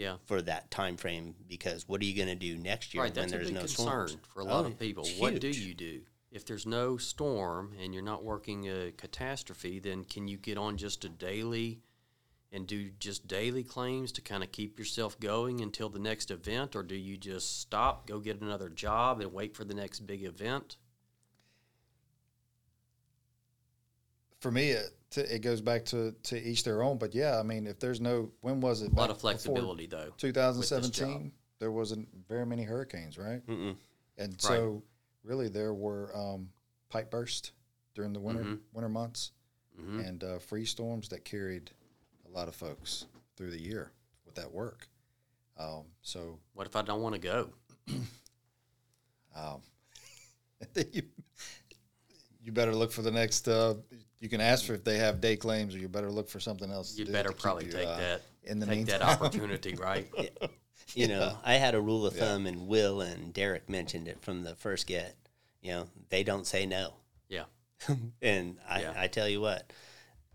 Yeah. 0.00 0.16
for 0.24 0.40
that 0.42 0.70
time 0.70 0.96
frame 0.96 1.34
because 1.46 1.86
what 1.86 2.00
are 2.00 2.04
you 2.06 2.16
going 2.16 2.28
to 2.28 2.34
do 2.34 2.56
next 2.56 2.94
year 2.94 3.02
Right, 3.02 3.14
when 3.14 3.28
there's 3.28 3.52
no 3.52 3.60
concern 3.60 4.08
storms? 4.08 4.16
for 4.32 4.40
a 4.40 4.44
lot 4.44 4.64
Oh, 4.64 4.68
of 4.68 4.78
people. 4.78 5.06
What 5.18 5.38
do 5.40 5.48
you 5.48 5.74
do 5.74 6.00
if 6.32 6.46
there's 6.46 6.64
no 6.64 6.96
storm 6.96 7.74
and 7.78 7.92
you're 7.92 8.02
not 8.02 8.24
working 8.24 8.66
a 8.66 8.92
catastrophe? 8.92 9.78
Then 9.78 10.04
can 10.04 10.26
you 10.26 10.38
get 10.38 10.56
on 10.56 10.78
just 10.78 11.04
a 11.04 11.10
daily 11.10 11.82
and 12.50 12.66
do 12.66 12.90
just 12.98 13.28
daily 13.28 13.62
claims 13.62 14.10
to 14.12 14.22
kind 14.22 14.42
of 14.42 14.50
keep 14.52 14.78
yourself 14.78 15.20
going 15.20 15.60
until 15.60 15.88
the 15.90 15.98
next 16.00 16.30
event, 16.30 16.74
or 16.74 16.82
do 16.82 16.96
you 16.96 17.16
just 17.18 17.60
stop, 17.60 18.06
go 18.06 18.18
get 18.20 18.40
another 18.40 18.68
job, 18.70 19.20
and 19.20 19.32
wait 19.32 19.54
for 19.54 19.64
the 19.64 19.74
next 19.74 20.00
big 20.00 20.24
event? 20.24 20.76
For 24.40 24.50
me, 24.50 24.70
it, 24.70 24.90
to, 25.10 25.34
it 25.34 25.40
goes 25.40 25.60
back 25.60 25.84
to, 25.86 26.12
to 26.24 26.40
each 26.40 26.64
their 26.64 26.82
own. 26.82 26.98
But 26.98 27.14
yeah, 27.14 27.38
I 27.38 27.42
mean, 27.42 27.66
if 27.66 27.78
there's 27.78 28.00
no, 28.00 28.30
when 28.40 28.60
was 28.60 28.82
it? 28.82 28.92
A 28.92 28.94
lot 28.94 29.10
of 29.10 29.20
flexibility, 29.20 29.86
though. 29.86 30.08
2017, 30.16 31.32
there 31.58 31.70
wasn't 31.70 32.08
very 32.28 32.46
many 32.46 32.62
hurricanes, 32.62 33.18
right? 33.18 33.46
Mm-mm. 33.46 33.76
And 34.18 34.40
so, 34.40 34.82
really, 35.24 35.48
there 35.48 35.74
were 35.74 36.14
um, 36.16 36.48
pipe 36.88 37.10
bursts 37.10 37.52
during 37.94 38.12
the 38.12 38.20
winter 38.20 38.44
Mhm. 38.44 38.58
winter 38.72 38.88
months, 38.88 39.32
Mhm. 39.78 40.08
and 40.08 40.24
uh, 40.24 40.38
free 40.38 40.64
storms 40.64 41.08
that 41.08 41.24
carried 41.24 41.70
a 42.26 42.30
lot 42.30 42.48
of 42.48 42.54
folks 42.54 43.06
through 43.36 43.50
the 43.50 43.60
year 43.60 43.92
with 44.24 44.34
that 44.36 44.50
work. 44.52 44.88
Um, 45.58 45.84
so, 46.02 46.38
What 46.54 46.66
if 46.66 46.76
I 46.76 46.82
don't 46.82 47.02
want 47.02 47.14
to 47.14 47.20
go? 47.20 47.50
um, 49.36 49.60
you, 50.92 51.02
you 52.42 52.52
better 52.52 52.74
look 52.74 52.92
for 52.92 53.02
the 53.02 53.10
next. 53.10 53.48
Uh, 53.48 53.74
you 54.20 54.28
can 54.28 54.40
ask 54.40 54.64
for 54.66 54.74
if 54.74 54.84
they 54.84 54.98
have 54.98 55.20
day 55.20 55.36
claims, 55.36 55.74
or 55.74 55.78
you 55.78 55.88
better 55.88 56.10
look 56.10 56.28
for 56.28 56.40
something 56.40 56.70
else. 56.70 56.92
to 56.92 56.98
You'd 56.98 57.06
do 57.06 57.12
better 57.12 57.30
to 57.30 57.34
keep 57.34 57.42
probably 57.42 57.66
you, 57.66 57.72
take 57.72 57.86
uh, 57.88 57.96
that. 57.96 58.22
in 58.44 58.58
the 58.60 58.66
take 58.66 58.86
that 58.86 59.02
opportunity, 59.02 59.74
right? 59.80 60.08
You 60.94 61.06
know, 61.06 61.36
I 61.44 61.54
had 61.54 61.76
a 61.76 61.80
rule 61.80 62.04
of 62.04 62.16
Yeah. 62.16 62.24
thumb, 62.24 62.46
and 62.46 62.66
Will 62.66 63.00
and 63.00 63.32
Derek 63.32 63.68
mentioned 63.68 64.08
it 64.08 64.20
from 64.22 64.42
the 64.42 64.56
first 64.56 64.88
get. 64.88 65.14
You 65.62 65.70
know, 65.70 65.88
they 66.08 66.24
don't 66.24 66.44
say 66.48 66.66
no. 66.66 66.94
Yeah. 67.28 67.44
and 68.22 68.56
I, 68.68 68.80
Yeah. 68.80 68.94
I 68.96 69.06
tell 69.06 69.28
you 69.28 69.40
what, 69.40 69.72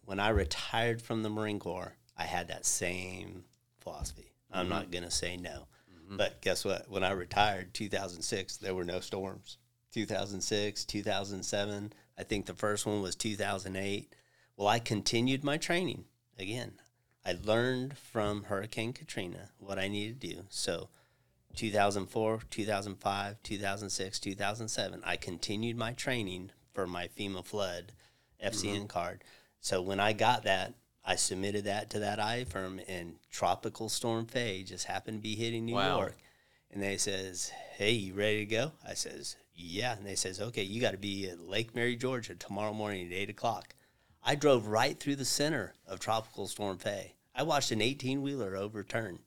when 0.06 0.18
I 0.18 0.30
retired 0.30 1.02
from 1.02 1.24
the 1.24 1.30
Marine 1.30 1.60
Corps, 1.60 1.98
I 2.16 2.24
had 2.24 2.48
that 2.48 2.66
same 2.66 3.44
philosophy. 3.82 4.32
I'm 4.50 4.68
Mm-hmm. 4.68 4.70
not 4.76 4.92
going 4.92 5.04
to 5.04 5.12
say 5.12 5.36
no. 5.36 5.68
But 6.10 6.40
guess 6.42 6.64
what? 6.64 6.90
When 6.90 7.04
I 7.04 7.12
retired, 7.12 7.74
2006, 7.74 8.56
there 8.58 8.74
were 8.76 8.86
no 8.86 9.02
storms. 9.02 9.58
2006, 9.92 10.86
2007, 10.86 11.92
I 12.18 12.24
think 12.24 12.46
the 12.46 12.54
first 12.54 12.86
one 12.86 13.02
was 13.02 13.16
2008. 13.16 14.14
Well, 14.58 14.68
I 14.68 14.80
continued 14.80 15.44
my 15.44 15.58
training 15.58 16.06
again. 16.40 16.74
I 17.26 17.36
learned 17.44 17.98
from 17.98 18.44
Hurricane 18.44 18.94
Katrina 18.94 19.50
what 19.58 19.80
I 19.80 19.88
needed 19.88 20.22
to 20.22 20.28
do. 20.28 20.42
So 20.50 20.90
2004, 21.56 22.42
2005, 22.50 23.44
2006, 23.44 24.20
2007, 24.20 25.02
I 25.04 25.16
continued 25.16 25.78
my 25.78 25.94
training 25.94 26.52
for 26.74 26.86
my 26.86 27.08
FEMA 27.08 27.44
flood 27.44 27.94
FCN 28.44 28.76
mm-hmm. 28.76 28.86
card. 28.86 29.24
So 29.60 29.82
when 29.82 30.00
I 30.00 30.14
got 30.14 30.44
that, 30.44 30.74
I 31.04 31.16
submitted 31.16 31.66
that 31.66 31.90
to 31.92 32.00
that 32.00 32.20
I 32.20 32.46
firm, 32.46 32.82
and 32.88 33.16
Tropical 33.32 33.90
Storm 33.90 34.26
Fay 34.26 34.64
just 34.64 34.86
happened 34.86 35.20
to 35.20 35.22
be 35.24 35.36
hitting 35.36 35.66
New 35.66 35.76
Wow. 35.76 35.98
York. 35.98 36.18
And 36.72 36.82
they 36.82 36.98
says, 36.98 37.52
"Hey, 37.78 37.92
you 37.92 38.14
ready 38.16 38.40
to 38.40 38.46
go?" 38.46 38.72
I 38.86 38.96
says, 38.96 39.38
"Yeah." 39.56 39.96
And 39.96 40.06
they 40.06 40.16
says, 40.16 40.40
"Okay, 40.42 40.64
you 40.64 40.82
got 40.82 40.92
to 40.92 40.98
be 40.98 41.30
at 41.30 41.40
Lake 41.40 41.74
Mary, 41.76 41.96
Georgia 41.96 42.36
tomorrow 42.36 42.74
morning 42.74 43.08
at 43.08 43.14
eight 43.14 43.30
o'clock." 43.30 43.76
I 44.24 44.36
drove 44.36 44.68
right 44.68 45.00
through 45.00 45.18
the 45.18 45.26
center 45.26 45.74
of 45.88 46.00
Tropical 46.00 46.48
Storm 46.48 46.78
Fay. 46.78 47.16
I 47.36 47.44
watched 47.44 47.72
an 47.72 47.82
eighteen 47.82 48.22
wheeler 48.22 48.56
overturn. 48.56 49.20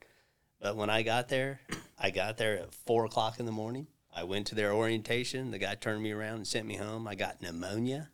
But 0.61 0.77
when 0.77 0.91
I 0.91 1.03
got 1.03 1.29
there, 1.29 1.61
I 1.99 2.11
got 2.11 2.37
there 2.37 2.59
at 2.59 2.75
four 2.75 3.05
o'clock 3.05 3.39
in 3.39 3.47
the 3.47 3.53
morning. 3.53 3.87
I 4.15 4.25
went 4.25 4.49
to 4.49 4.55
their 4.57 4.73
orientation. 4.73 5.51
The 5.53 5.59
guy 5.59 5.77
turned 5.77 6.03
me 6.03 6.11
around 6.11 6.37
and 6.37 6.47
sent 6.47 6.67
me 6.67 6.75
home. 6.77 7.07
I 7.07 7.15
got 7.15 7.41
pneumonia 7.41 8.11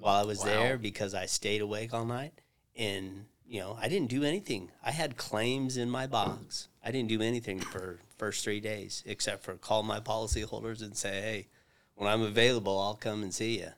while 0.00 0.20
I 0.20 0.24
was 0.26 0.38
Wow. 0.40 0.44
there 0.46 0.78
because 0.78 1.14
I 1.14 1.26
stayed 1.26 1.60
awake 1.60 1.94
all 1.94 2.04
night. 2.04 2.40
And, 2.74 3.26
you 3.48 3.60
know, 3.60 3.78
I 3.80 3.88
didn't 3.88 4.10
do 4.10 4.24
anything. 4.24 4.70
I 4.84 4.90
had 4.90 5.16
claims 5.16 5.76
in 5.76 5.90
my 5.90 6.06
box. 6.06 6.68
I 6.84 6.90
didn't 6.90 7.08
do 7.08 7.22
anything 7.22 7.60
for 7.60 8.00
first 8.16 8.42
three 8.42 8.60
days 8.60 9.02
except 9.06 9.44
for 9.44 9.54
call 9.54 9.82
my 9.82 10.00
policyholders 10.00 10.82
and 10.82 10.96
say, 10.96 11.20
hey, 11.20 11.48
when 11.94 12.10
I'm 12.10 12.22
available, 12.22 12.78
I'll 12.78 12.94
come 12.94 13.22
and 13.22 13.32
see 13.32 13.58
you. 13.58 13.70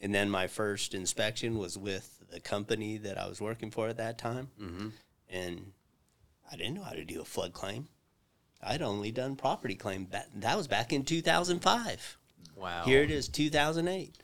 And 0.00 0.14
then 0.14 0.30
my 0.30 0.46
first 0.46 0.94
inspection 0.94 1.58
was 1.58 1.76
with 1.76 2.22
the 2.30 2.40
company 2.40 2.98
that 2.98 3.18
I 3.18 3.26
was 3.28 3.40
working 3.40 3.70
for 3.70 3.88
at 3.88 3.96
that 3.96 4.18
time. 4.18 4.48
Mm-hmm. 4.60 4.88
And 5.28 5.72
I 6.50 6.56
didn't 6.56 6.74
know 6.74 6.82
how 6.82 6.92
to 6.92 7.04
do 7.04 7.20
a 7.20 7.24
flood 7.24 7.52
claim. 7.52 7.88
I'd 8.62 8.82
only 8.82 9.10
done 9.10 9.36
property 9.36 9.74
claim. 9.74 10.08
That, 10.10 10.28
that 10.36 10.56
was 10.56 10.66
back 10.66 10.92
in 10.92 11.04
2005. 11.04 12.18
Wow. 12.56 12.82
Here 12.84 13.02
it 13.02 13.10
is, 13.10 13.28
2008. 13.28 14.16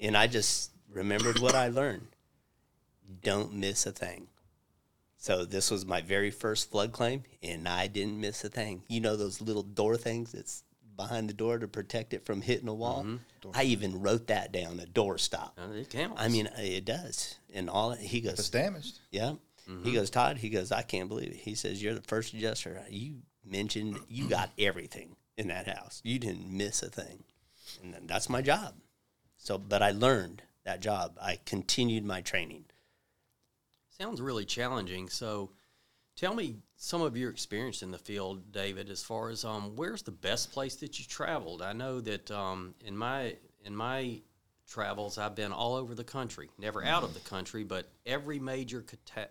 And 0.00 0.16
I 0.16 0.26
just 0.26 0.70
remembered 0.90 1.38
what 1.38 1.54
I 1.54 1.68
learned. 1.68 2.06
Don't 3.22 3.54
miss 3.54 3.86
a 3.86 3.92
thing. 3.92 4.28
So 5.18 5.44
this 5.44 5.70
was 5.70 5.86
my 5.86 6.00
very 6.02 6.30
first 6.30 6.70
flood 6.70 6.92
claim, 6.92 7.22
and 7.42 7.66
I 7.68 7.86
didn't 7.86 8.20
miss 8.20 8.44
a 8.44 8.48
thing. 8.50 8.82
You 8.88 9.00
know 9.00 9.16
those 9.16 9.40
little 9.40 9.62
door 9.62 9.96
things 9.96 10.32
that's 10.32 10.64
behind 10.96 11.28
the 11.28 11.34
door 11.34 11.58
to 11.58 11.66
protect 11.66 12.12
it 12.14 12.24
from 12.26 12.42
hitting 12.42 12.68
a 12.68 12.74
wall? 12.74 13.06
I 13.54 13.64
even 13.64 14.00
wrote 14.02 14.26
that 14.28 14.52
down, 14.52 14.78
a 14.80 14.86
door 14.86 15.16
stop. 15.18 15.58
Uh, 15.58 15.72
It 15.72 15.90
counts. 15.90 16.20
I 16.20 16.28
mean, 16.28 16.48
it 16.58 16.84
does. 16.84 17.36
And 17.52 17.68
all 17.70 17.92
he 17.92 18.18
If 18.18 18.24
it's 18.26 18.34
goes, 18.36 18.50
damaged, 18.50 19.00
yeah. 19.10 19.34
He 19.82 19.92
goes, 19.92 20.10
Todd, 20.10 20.36
he 20.36 20.50
goes, 20.50 20.70
I 20.72 20.82
can't 20.82 21.08
believe 21.08 21.30
it. 21.30 21.36
He 21.36 21.54
says, 21.54 21.82
You're 21.82 21.94
the 21.94 22.02
first 22.02 22.34
adjuster. 22.34 22.82
You 22.90 23.22
mentioned 23.46 23.98
you 24.10 24.28
got 24.28 24.50
everything 24.58 25.16
in 25.38 25.48
that 25.48 25.66
house. 25.66 26.02
You 26.04 26.18
didn't 26.18 26.50
miss 26.54 26.82
a 26.82 26.90
thing. 26.90 27.24
And 27.82 28.06
that's 28.06 28.28
my 28.28 28.42
job. 28.42 28.74
So, 29.38 29.56
but 29.56 29.82
I 29.82 29.90
learned 29.92 30.42
that 30.64 30.80
job. 30.80 31.16
I 31.20 31.38
continued 31.46 32.04
my 32.04 32.20
training. 32.20 32.66
Sounds 33.98 34.20
really 34.20 34.44
challenging. 34.44 35.08
So, 35.08 35.50
tell 36.16 36.34
me 36.34 36.56
some 36.76 37.00
of 37.00 37.16
your 37.16 37.30
experience 37.30 37.82
in 37.82 37.92
the 37.92 37.98
field, 37.98 38.50
David. 38.50 38.90
As 38.90 39.02
far 39.04 39.28
as 39.28 39.44
um, 39.44 39.76
where's 39.76 40.02
the 40.02 40.10
best 40.10 40.52
place 40.52 40.76
that 40.76 40.98
you 40.98 41.04
traveled? 41.04 41.62
I 41.62 41.72
know 41.72 42.00
that 42.00 42.30
um, 42.30 42.74
in 42.84 42.96
my 42.96 43.36
in 43.64 43.74
my 43.76 44.20
travels, 44.68 45.16
I've 45.16 45.36
been 45.36 45.52
all 45.52 45.76
over 45.76 45.94
the 45.94 46.04
country. 46.04 46.50
Never 46.58 46.84
out 46.84 47.04
of 47.04 47.14
the 47.14 47.20
country, 47.20 47.62
but 47.62 47.88
every 48.04 48.40
major 48.40 48.82
cata- 48.82 49.30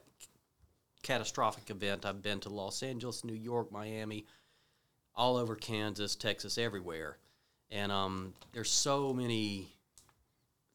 catastrophic 1.01 1.69
event, 1.69 2.05
I've 2.05 2.21
been 2.21 2.39
to 2.41 2.49
Los 2.49 2.83
Angeles, 2.83 3.23
New 3.25 3.33
York, 3.33 3.71
Miami, 3.71 4.25
all 5.15 5.35
over 5.35 5.55
Kansas, 5.55 6.15
Texas, 6.15 6.57
everywhere. 6.57 7.17
And 7.69 7.91
um, 7.91 8.33
there's 8.53 8.71
so 8.71 9.13
many 9.13 9.67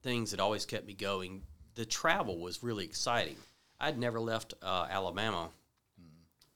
things 0.03 0.33
that 0.33 0.41
always 0.41 0.67
kept 0.67 0.87
me 0.87 0.95
going. 0.95 1.43
The 1.75 1.87
travel 1.87 2.39
was 2.39 2.63
really 2.63 2.85
exciting. 2.85 3.37
I'd 3.81 3.99
never 3.99 4.21
left 4.21 4.55
uh, 4.63 4.87
Alabama 4.91 5.51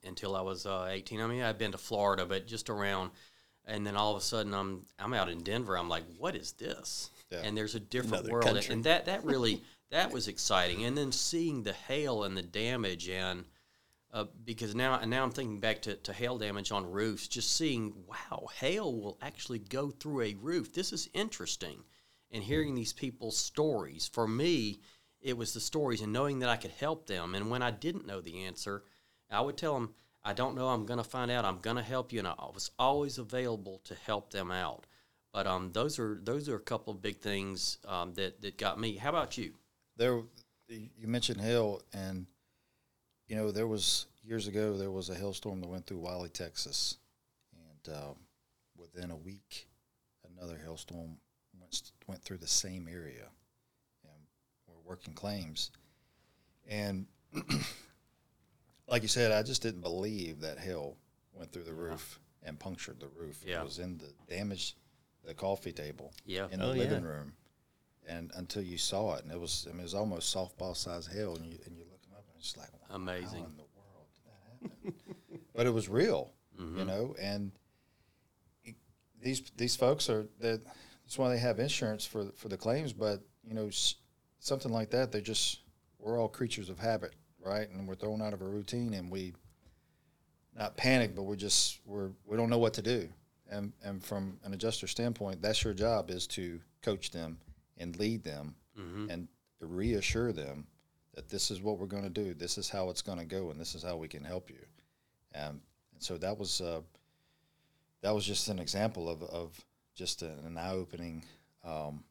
until 0.04 0.34
I 0.36 0.40
was 0.40 0.66
uh, 0.66 0.88
18. 0.90 1.20
I 1.20 1.26
mean, 1.26 1.42
I'd 1.42 1.58
been 1.58 1.72
to 1.72 1.78
Florida, 1.78 2.26
but 2.26 2.46
just 2.46 2.68
around. 2.70 3.10
And 3.64 3.86
then 3.86 3.96
all 3.96 4.10
of 4.10 4.16
a 4.16 4.24
sudden, 4.24 4.54
I'm 4.54 4.86
I'm 4.98 5.14
out 5.14 5.28
in 5.28 5.42
Denver. 5.42 5.78
I'm 5.78 5.88
like, 5.88 6.02
what 6.18 6.34
is 6.34 6.52
this? 6.52 7.10
Yeah. 7.30 7.42
And 7.44 7.56
there's 7.56 7.76
a 7.76 7.80
different 7.80 8.24
Another 8.24 8.32
world, 8.32 8.44
country. 8.46 8.74
and 8.74 8.84
that 8.84 9.06
that 9.06 9.24
really 9.32 9.62
that 9.90 10.12
was 10.12 10.26
exciting. 10.26 10.84
And 10.84 10.98
then 10.98 11.12
seeing 11.12 11.62
the 11.62 11.72
hail 11.72 12.24
and 12.24 12.36
the 12.36 12.42
damage, 12.42 13.08
and 13.08 13.44
uh, 14.12 14.24
because 14.44 14.74
now 14.74 14.98
and 14.98 15.10
now 15.10 15.22
I'm 15.22 15.30
thinking 15.30 15.60
back 15.60 15.82
to, 15.82 15.94
to 15.94 16.12
hail 16.12 16.38
damage 16.38 16.72
on 16.72 16.90
roofs, 16.90 17.28
just 17.28 17.56
seeing 17.56 17.94
wow, 18.08 18.48
hail 18.56 18.92
will 18.92 19.16
actually 19.22 19.60
go 19.60 19.90
through 19.90 20.22
a 20.22 20.34
roof. 20.34 20.72
This 20.72 20.92
is 20.92 21.08
interesting, 21.14 21.84
and 22.32 22.42
hearing 22.42 22.74
these 22.74 22.92
people's 22.92 23.36
stories. 23.36 24.08
For 24.12 24.26
me, 24.26 24.80
it 25.22 25.36
was 25.36 25.54
the 25.54 25.60
stories 25.60 26.00
and 26.00 26.12
knowing 26.12 26.40
that 26.40 26.48
I 26.48 26.56
could 26.56 26.72
help 26.72 27.06
them. 27.06 27.34
And 27.34 27.50
when 27.50 27.62
I 27.62 27.70
didn't 27.70 28.06
know 28.06 28.20
the 28.20 28.44
answer, 28.44 28.82
I 29.30 29.40
would 29.40 29.56
tell 29.56 29.74
them, 29.74 29.94
I 30.24 30.32
don't 30.32 30.54
know. 30.54 30.68
I'm 30.68 30.86
going 30.86 30.98
to 30.98 31.04
find 31.04 31.30
out. 31.30 31.44
I'm 31.44 31.58
going 31.58 31.76
to 31.76 31.82
help 31.82 32.12
you, 32.12 32.20
and 32.20 32.28
I 32.28 32.34
was 32.54 32.70
always 32.78 33.18
available 33.18 33.80
to 33.84 33.94
help 33.94 34.30
them 34.30 34.50
out. 34.50 34.86
But 35.32 35.46
um, 35.46 35.72
those 35.72 35.98
are 35.98 36.20
those 36.22 36.48
are 36.48 36.56
a 36.56 36.60
couple 36.60 36.92
of 36.92 37.00
big 37.00 37.18
things 37.18 37.78
um, 37.88 38.12
that 38.14 38.42
that 38.42 38.58
got 38.58 38.78
me. 38.78 38.96
How 38.96 39.08
about 39.08 39.38
you? 39.38 39.54
there 39.96 40.22
you 40.68 41.06
mentioned 41.06 41.40
hail, 41.40 41.82
and 41.92 42.26
you 43.28 43.36
know 43.36 43.50
there 43.50 43.66
was 43.66 44.06
years 44.22 44.48
ago 44.48 44.76
there 44.76 44.90
was 44.90 45.10
a 45.10 45.14
hailstorm 45.14 45.60
that 45.60 45.68
went 45.68 45.86
through 45.86 45.98
Wylie, 45.98 46.28
Texas, 46.28 46.96
and 47.52 47.94
um, 47.94 48.14
within 48.76 49.10
a 49.10 49.16
week, 49.16 49.68
another 50.36 50.58
hailstorm 50.62 51.18
went 51.60 51.92
went 52.06 52.22
through 52.22 52.38
the 52.38 52.48
same 52.48 52.88
area, 52.90 53.28
working 54.84 55.14
claims, 55.14 55.70
and 56.68 57.06
like 58.88 59.02
you 59.02 59.08
said, 59.08 59.32
I 59.32 59.42
just 59.42 59.62
didn't 59.62 59.80
believe 59.82 60.40
that 60.40 60.58
hail 60.58 60.96
went 61.32 61.52
through 61.52 61.64
the 61.64 61.72
roof 61.74 62.20
and 62.42 62.58
punctured 62.58 63.00
the 63.00 63.08
roof. 63.08 63.42
Yeah. 63.46 63.60
It 63.60 63.64
was 63.64 63.78
in 63.78 63.98
the 63.98 64.12
damaged 64.28 64.76
the 65.24 65.34
coffee 65.34 65.72
table 65.72 66.12
Yeah. 66.26 66.48
in 66.50 66.58
the 66.58 66.66
Oh, 66.66 66.72
yeah. 66.72 66.78
living 66.82 67.04
room, 67.04 67.32
and 68.08 68.30
until 68.34 68.62
you 68.62 68.76
saw 68.78 69.14
it, 69.14 69.24
and 69.24 69.32
it 69.32 69.40
was 69.40 69.66
I 69.68 69.72
mean 69.72 69.80
it 69.80 69.84
was 69.84 69.94
almost 69.94 70.34
softball 70.34 70.76
size 70.76 71.06
hail, 71.06 71.36
and 71.36 71.46
you 71.46 71.58
and 71.64 71.76
you 71.76 71.84
looking 71.90 72.12
up 72.14 72.24
and 72.32 72.38
it's 72.40 72.56
like 72.56 72.68
wow, 72.72 72.96
Amazing. 72.96 73.40
How 73.44 73.46
in 73.46 73.56
the 73.56 73.62
world 73.76 74.06
did 74.14 74.24
that 74.26 74.92
happen? 74.92 75.40
but 75.54 75.66
it 75.66 75.70
was 75.72 75.88
real, 75.88 76.32
Mm-hmm. 76.60 76.78
you 76.80 76.84
know, 76.84 77.14
and 77.20 77.52
it- 78.64 78.74
these 79.20 79.42
these 79.56 79.76
folks 79.76 80.10
are 80.10 80.26
that 80.40 80.62
that's 81.04 81.16
why 81.18 81.28
they 81.30 81.38
have 81.38 81.58
insurance 81.60 82.04
for 82.04 82.26
for 82.34 82.48
the 82.48 82.56
claims, 82.58 82.92
but 82.92 83.20
you 83.44 83.54
know 83.54 83.68
s- 83.68 83.94
something 84.42 84.72
like 84.72 84.90
that, 84.90 85.12
they're 85.12 85.20
just 85.20 85.60
we're 85.98 86.20
all 86.20 86.28
creatures 86.28 86.68
of 86.68 86.78
habit, 86.78 87.14
right? 87.40 87.68
And 87.70 87.86
we're 87.86 87.94
thrown 87.94 88.20
out 88.20 88.34
of 88.34 88.42
a 88.42 88.48
routine, 88.48 88.92
and 88.94 89.10
we 89.10 89.32
not 90.56 90.76
panic, 90.76 91.14
but 91.14 91.22
we 91.22 91.36
just 91.36 91.80
we're 91.86 92.10
we 92.26 92.36
don't 92.36 92.50
know 92.50 92.58
what 92.58 92.74
to 92.74 92.82
do. 92.82 93.08
And 93.50 93.72
and 93.84 94.02
from 94.04 94.38
an 94.44 94.52
adjuster 94.52 94.86
standpoint, 94.86 95.40
that's 95.40 95.62
your 95.64 95.74
job 95.74 96.10
is 96.10 96.26
to 96.28 96.60
coach 96.82 97.10
them 97.10 97.38
and 97.78 97.96
lead 97.98 98.22
them 98.24 98.54
Mm-hmm. 98.80 99.10
and 99.10 99.28
reassure 99.60 100.32
them 100.32 100.66
that 101.14 101.28
this 101.28 101.50
is 101.50 101.60
what 101.60 101.78
we're 101.78 101.84
going 101.86 102.04
to 102.04 102.08
do, 102.08 102.32
this 102.32 102.56
is 102.56 102.70
how 102.70 102.88
it's 102.88 103.02
going 103.02 103.18
to 103.18 103.26
go, 103.26 103.50
and 103.50 103.60
this 103.60 103.74
is 103.74 103.82
how 103.82 103.96
we 103.98 104.08
can 104.08 104.24
help 104.24 104.48
you. 104.48 104.64
Um, 105.34 105.60
and 105.92 106.00
so 106.02 106.16
that 106.16 106.38
was 106.38 106.62
uh, 106.62 106.80
that 108.00 108.14
was 108.14 108.24
just 108.24 108.48
an 108.48 108.58
example 108.58 109.10
of, 109.10 109.22
of 109.24 109.62
just 109.94 110.22
an, 110.22 110.38
an 110.46 110.56
eye 110.56 110.72
opening 110.72 111.22
um, 111.64 112.02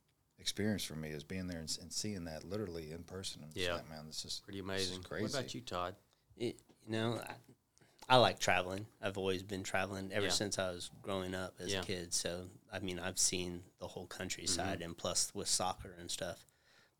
experience 0.42 0.84
for 0.84 0.96
me, 0.96 1.10
is 1.10 1.24
being 1.24 1.48
there 1.48 1.60
and, 1.60 1.78
and 1.82 1.92
seeing 1.94 2.26
that 2.26 2.44
literally 2.44 2.92
in 2.92 3.04
person. 3.04 3.42
And 3.44 3.52
it's 3.56 3.66
Yeah. 3.66 3.76
like, 3.76 3.90
man, 3.90 4.06
this 4.08 4.26
is 4.26 4.42
Pretty 4.44 4.60
this 4.60 4.66
is 4.82 4.88
amazing. 4.90 5.04
crazy. 5.04 5.24
What 5.24 5.34
about 5.40 5.54
you, 5.56 5.62
Todd? 5.62 5.96
It, 6.38 6.58
you 6.86 6.92
know, 6.92 7.22
I, 7.26 8.16
I 8.16 8.18
like 8.18 8.40
traveling. 8.40 8.88
I've 9.02 9.18
always 9.18 9.44
been 9.44 9.64
traveling 9.64 10.12
ever 10.12 10.26
Yeah. 10.26 10.32
since 10.32 10.60
I 10.60 10.72
was 10.72 10.90
growing 11.02 11.34
up 11.36 11.54
as 11.60 11.72
Yeah. 11.72 11.82
a 11.82 11.84
kid. 11.86 12.14
So, 12.14 12.48
I 12.74 12.80
mean, 12.80 13.00
I've 13.00 13.20
seen 13.20 13.64
the 13.80 13.88
whole 13.88 14.08
countryside 14.08 14.80
Mm-hmm. 14.80 14.84
and 14.84 14.98
plus 14.98 15.32
with 15.34 15.48
soccer 15.48 15.96
and 16.00 16.10
stuff. 16.12 16.44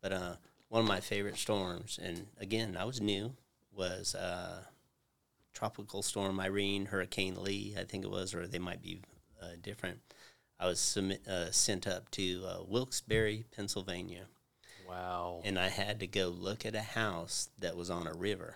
But 0.00 0.12
uh, 0.12 0.36
one 0.68 0.80
of 0.82 0.88
my 0.88 1.00
favorite 1.00 1.36
storms, 1.36 1.98
and 2.02 2.26
again, 2.38 2.76
I 2.78 2.84
was 2.84 3.00
new, 3.00 3.34
was 3.72 4.14
uh, 4.14 4.62
Tropical 5.52 6.02
Storm 6.02 6.40
Irene, 6.40 6.86
Hurricane 6.86 7.42
Lee, 7.42 7.74
I 7.78 7.84
think 7.84 8.04
it 8.04 8.10
was, 8.10 8.34
or 8.34 8.46
they 8.46 8.58
might 8.58 8.82
be 8.82 9.00
uh, 9.40 9.56
different. 9.60 10.00
I 10.62 10.66
was 10.66 10.78
submit, 10.78 11.26
uh, 11.26 11.50
sent 11.50 11.88
up 11.88 12.08
to 12.12 12.44
uh, 12.46 12.62
Wilkes-Barre, 12.68 13.44
Pennsylvania 13.50 14.26
Wow. 14.88 15.40
and 15.44 15.58
I 15.58 15.68
had 15.68 15.98
to 16.00 16.06
go 16.06 16.28
look 16.28 16.64
at 16.64 16.76
a 16.76 16.80
house 16.80 17.50
that 17.58 17.76
was 17.76 17.90
on 17.90 18.06
a 18.06 18.14
river. 18.14 18.54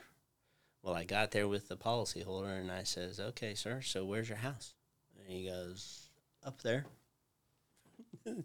Well, 0.82 0.94
I 0.94 1.02
got 1.02 1.32
there 1.32 1.48
with 1.48 1.66
the 1.66 1.76
policyholder 1.76 2.60
and 2.60 2.70
I 2.70 2.84
says, 2.84 3.18
"Okay, 3.18 3.54
sir, 3.54 3.80
so 3.82 4.04
where's 4.04 4.28
your 4.28 4.38
house?" 4.38 4.74
And 5.18 5.28
he 5.28 5.46
goes, 5.46 6.08
"Up 6.44 6.62
there." 6.62 6.86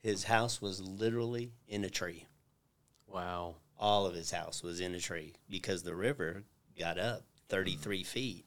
his 0.00 0.22
house 0.24 0.62
was 0.62 0.80
literally 0.80 1.54
in 1.66 1.82
a 1.82 1.90
tree. 1.90 2.26
wow. 3.08 3.56
All 3.80 4.06
of 4.06 4.14
his 4.14 4.30
house 4.30 4.62
was 4.62 4.78
in 4.78 4.94
a 4.94 5.00
tree 5.00 5.34
because 5.50 5.82
the 5.82 5.96
river 5.96 6.44
got 6.78 7.00
up 7.00 7.24
33 7.48 8.04
feet. 8.04 8.44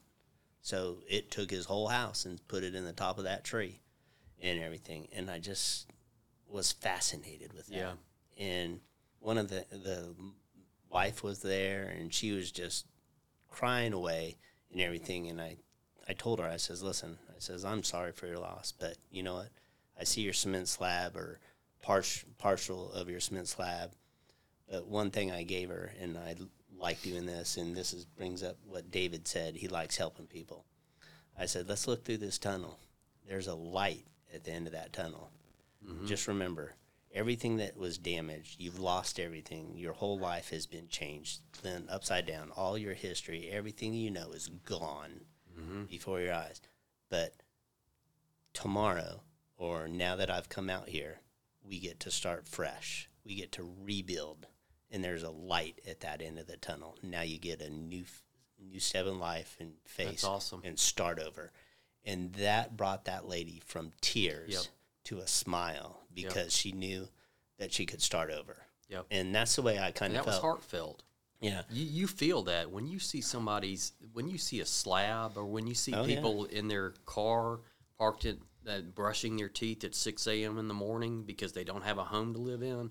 So 0.62 1.02
it 1.06 1.30
took 1.30 1.50
his 1.50 1.66
whole 1.66 1.88
house 1.88 2.24
and 2.24 2.48
put 2.48 2.64
it 2.64 2.74
in 2.74 2.84
the 2.86 2.94
top 2.94 3.18
of 3.18 3.24
that 3.24 3.44
tree 3.44 3.80
and 4.42 4.60
everything. 4.60 5.08
And 5.14 5.30
I 5.30 5.38
just 5.38 5.86
was 6.48 6.72
fascinated 6.72 7.52
with 7.52 7.66
that 7.68 7.76
Yeah. 7.76 7.92
and 8.38 8.80
one 9.18 9.38
of 9.38 9.48
the 9.48 9.66
the 9.70 10.14
wife 10.88 11.22
was 11.24 11.42
there 11.42 11.84
and 11.88 12.14
she 12.14 12.30
was 12.32 12.52
just 12.52 12.86
crying 13.48 13.92
away 13.92 14.36
and 14.70 14.80
everything 14.80 15.28
and 15.28 15.40
I 15.40 15.56
I 16.08 16.12
told 16.12 16.38
her 16.38 16.46
I 16.46 16.56
says 16.58 16.82
listen 16.84 17.18
I 17.30 17.40
says 17.40 17.64
I'm 17.64 17.82
sorry 17.82 18.12
for 18.12 18.26
your 18.28 18.38
loss 18.38 18.72
but 18.78 18.96
you 19.10 19.24
know 19.24 19.34
what 19.34 19.48
I 19.98 20.04
see 20.04 20.20
your 20.20 20.32
cement 20.32 20.68
slab 20.68 21.16
or 21.16 21.40
partial 21.82 22.28
partial 22.38 22.92
of 22.92 23.10
your 23.10 23.20
cement 23.20 23.48
slab 23.48 23.92
but 24.70 24.86
one 24.86 25.10
thing 25.10 25.32
I 25.32 25.42
gave 25.42 25.68
her 25.68 25.92
and 26.00 26.16
I 26.16 26.36
like 26.78 27.02
doing 27.02 27.26
this 27.26 27.56
and 27.56 27.76
this 27.76 27.92
is 27.92 28.04
brings 28.04 28.44
up 28.44 28.56
what 28.64 28.90
David 28.92 29.26
said 29.26 29.56
he 29.56 29.66
likes 29.66 29.96
helping 29.96 30.26
people 30.26 30.64
I 31.36 31.46
said 31.46 31.68
let's 31.68 31.88
look 31.88 32.04
through 32.04 32.18
this 32.18 32.38
tunnel 32.38 32.78
there's 33.26 33.48
a 33.48 33.54
light 33.54 34.06
at 34.36 34.44
the 34.44 34.52
end 34.52 34.66
of 34.66 34.72
that 34.72 34.92
tunnel. 34.92 35.30
Mm-hmm. 35.84 36.06
Just 36.06 36.28
remember 36.28 36.74
everything 37.12 37.56
that 37.56 37.76
was 37.76 37.98
damaged 37.98 38.60
you've 38.60 38.78
lost 38.78 39.18
everything. 39.18 39.72
Your 39.76 39.94
whole 39.94 40.18
life 40.18 40.50
has 40.50 40.66
been 40.66 40.88
changed 40.88 41.40
then 41.62 41.86
upside 41.88 42.26
down. 42.26 42.50
All 42.54 42.78
your 42.78 42.94
history 42.94 43.48
everything 43.50 43.94
you 43.94 44.10
know 44.10 44.32
is 44.32 44.48
gone 44.48 45.22
mm-hmm. 45.58 45.84
before 45.84 46.20
your 46.20 46.34
eyes. 46.34 46.60
But 47.08 47.34
tomorrow 48.52 49.22
or 49.58 49.86
now 49.86 50.16
that 50.16 50.30
i've 50.30 50.48
come 50.48 50.70
out 50.70 50.88
here 50.88 51.20
we 51.62 51.78
get 51.80 52.00
to 52.00 52.10
start 52.10 52.46
fresh. 52.46 53.08
We 53.24 53.34
get 53.34 53.52
to 53.52 53.74
rebuild 53.82 54.46
and 54.90 55.02
there's 55.02 55.24
a 55.24 55.30
light 55.30 55.80
at 55.88 56.00
that 56.00 56.22
end 56.22 56.38
of 56.38 56.46
the 56.46 56.56
tunnel. 56.56 56.96
Now 57.02 57.22
you 57.22 57.38
get 57.38 57.60
a 57.60 57.70
new 57.70 58.04
new 58.58 58.80
seven 58.80 59.18
life 59.18 59.56
and 59.60 59.72
face 59.84 60.24
awesome. 60.24 60.62
and 60.64 60.78
start 60.78 61.18
over 61.18 61.52
and 62.06 62.32
that 62.34 62.76
brought 62.76 63.04
that 63.06 63.28
lady 63.28 63.60
from 63.66 63.92
tears 64.00 64.52
Yep. 64.52 64.62
to 65.04 65.18
a 65.18 65.26
smile 65.26 66.00
because 66.14 66.54
she 66.54 66.72
knew 66.72 67.08
that 67.58 67.72
she 67.72 67.84
could 67.86 68.00
start 68.00 68.30
over. 68.30 68.56
Yep. 68.88 69.06
And 69.10 69.34
that's 69.34 69.56
the 69.56 69.62
way 69.62 69.78
I 69.78 69.90
kind 69.90 70.12
And 70.12 70.20
of 70.20 70.24
that 70.24 70.30
was 70.30 70.34
felt. 70.40 70.42
heartfelt. 70.42 71.02
Yeah. 71.40 71.62
You, 71.70 71.84
you 71.84 72.06
feel 72.06 72.42
that 72.44 72.70
when 72.70 72.86
you 72.86 72.98
see 72.98 73.20
somebody's 73.20 73.92
when 74.12 74.28
you 74.28 74.38
see 74.38 74.60
a 74.60 74.66
slab 74.66 75.36
or 75.36 75.44
when 75.44 75.66
you 75.66 75.74
see 75.74 75.92
Oh, 75.92 76.04
yeah. 76.04 76.14
people 76.16 76.44
in 76.46 76.68
their 76.68 76.94
car 77.04 77.60
parked 77.98 78.24
at 78.24 78.36
uh, 78.66 78.80
brushing 78.80 79.36
their 79.36 79.48
teeth 79.48 79.84
at 79.84 79.94
six 79.94 80.26
a.m. 80.26 80.56
in 80.58 80.66
the 80.68 80.74
morning 80.74 81.24
because 81.24 81.52
they 81.52 81.64
don't 81.64 81.82
have 81.84 81.98
a 81.98 82.04
home 82.04 82.32
to 82.34 82.38
live 82.40 82.62
in. 82.62 82.90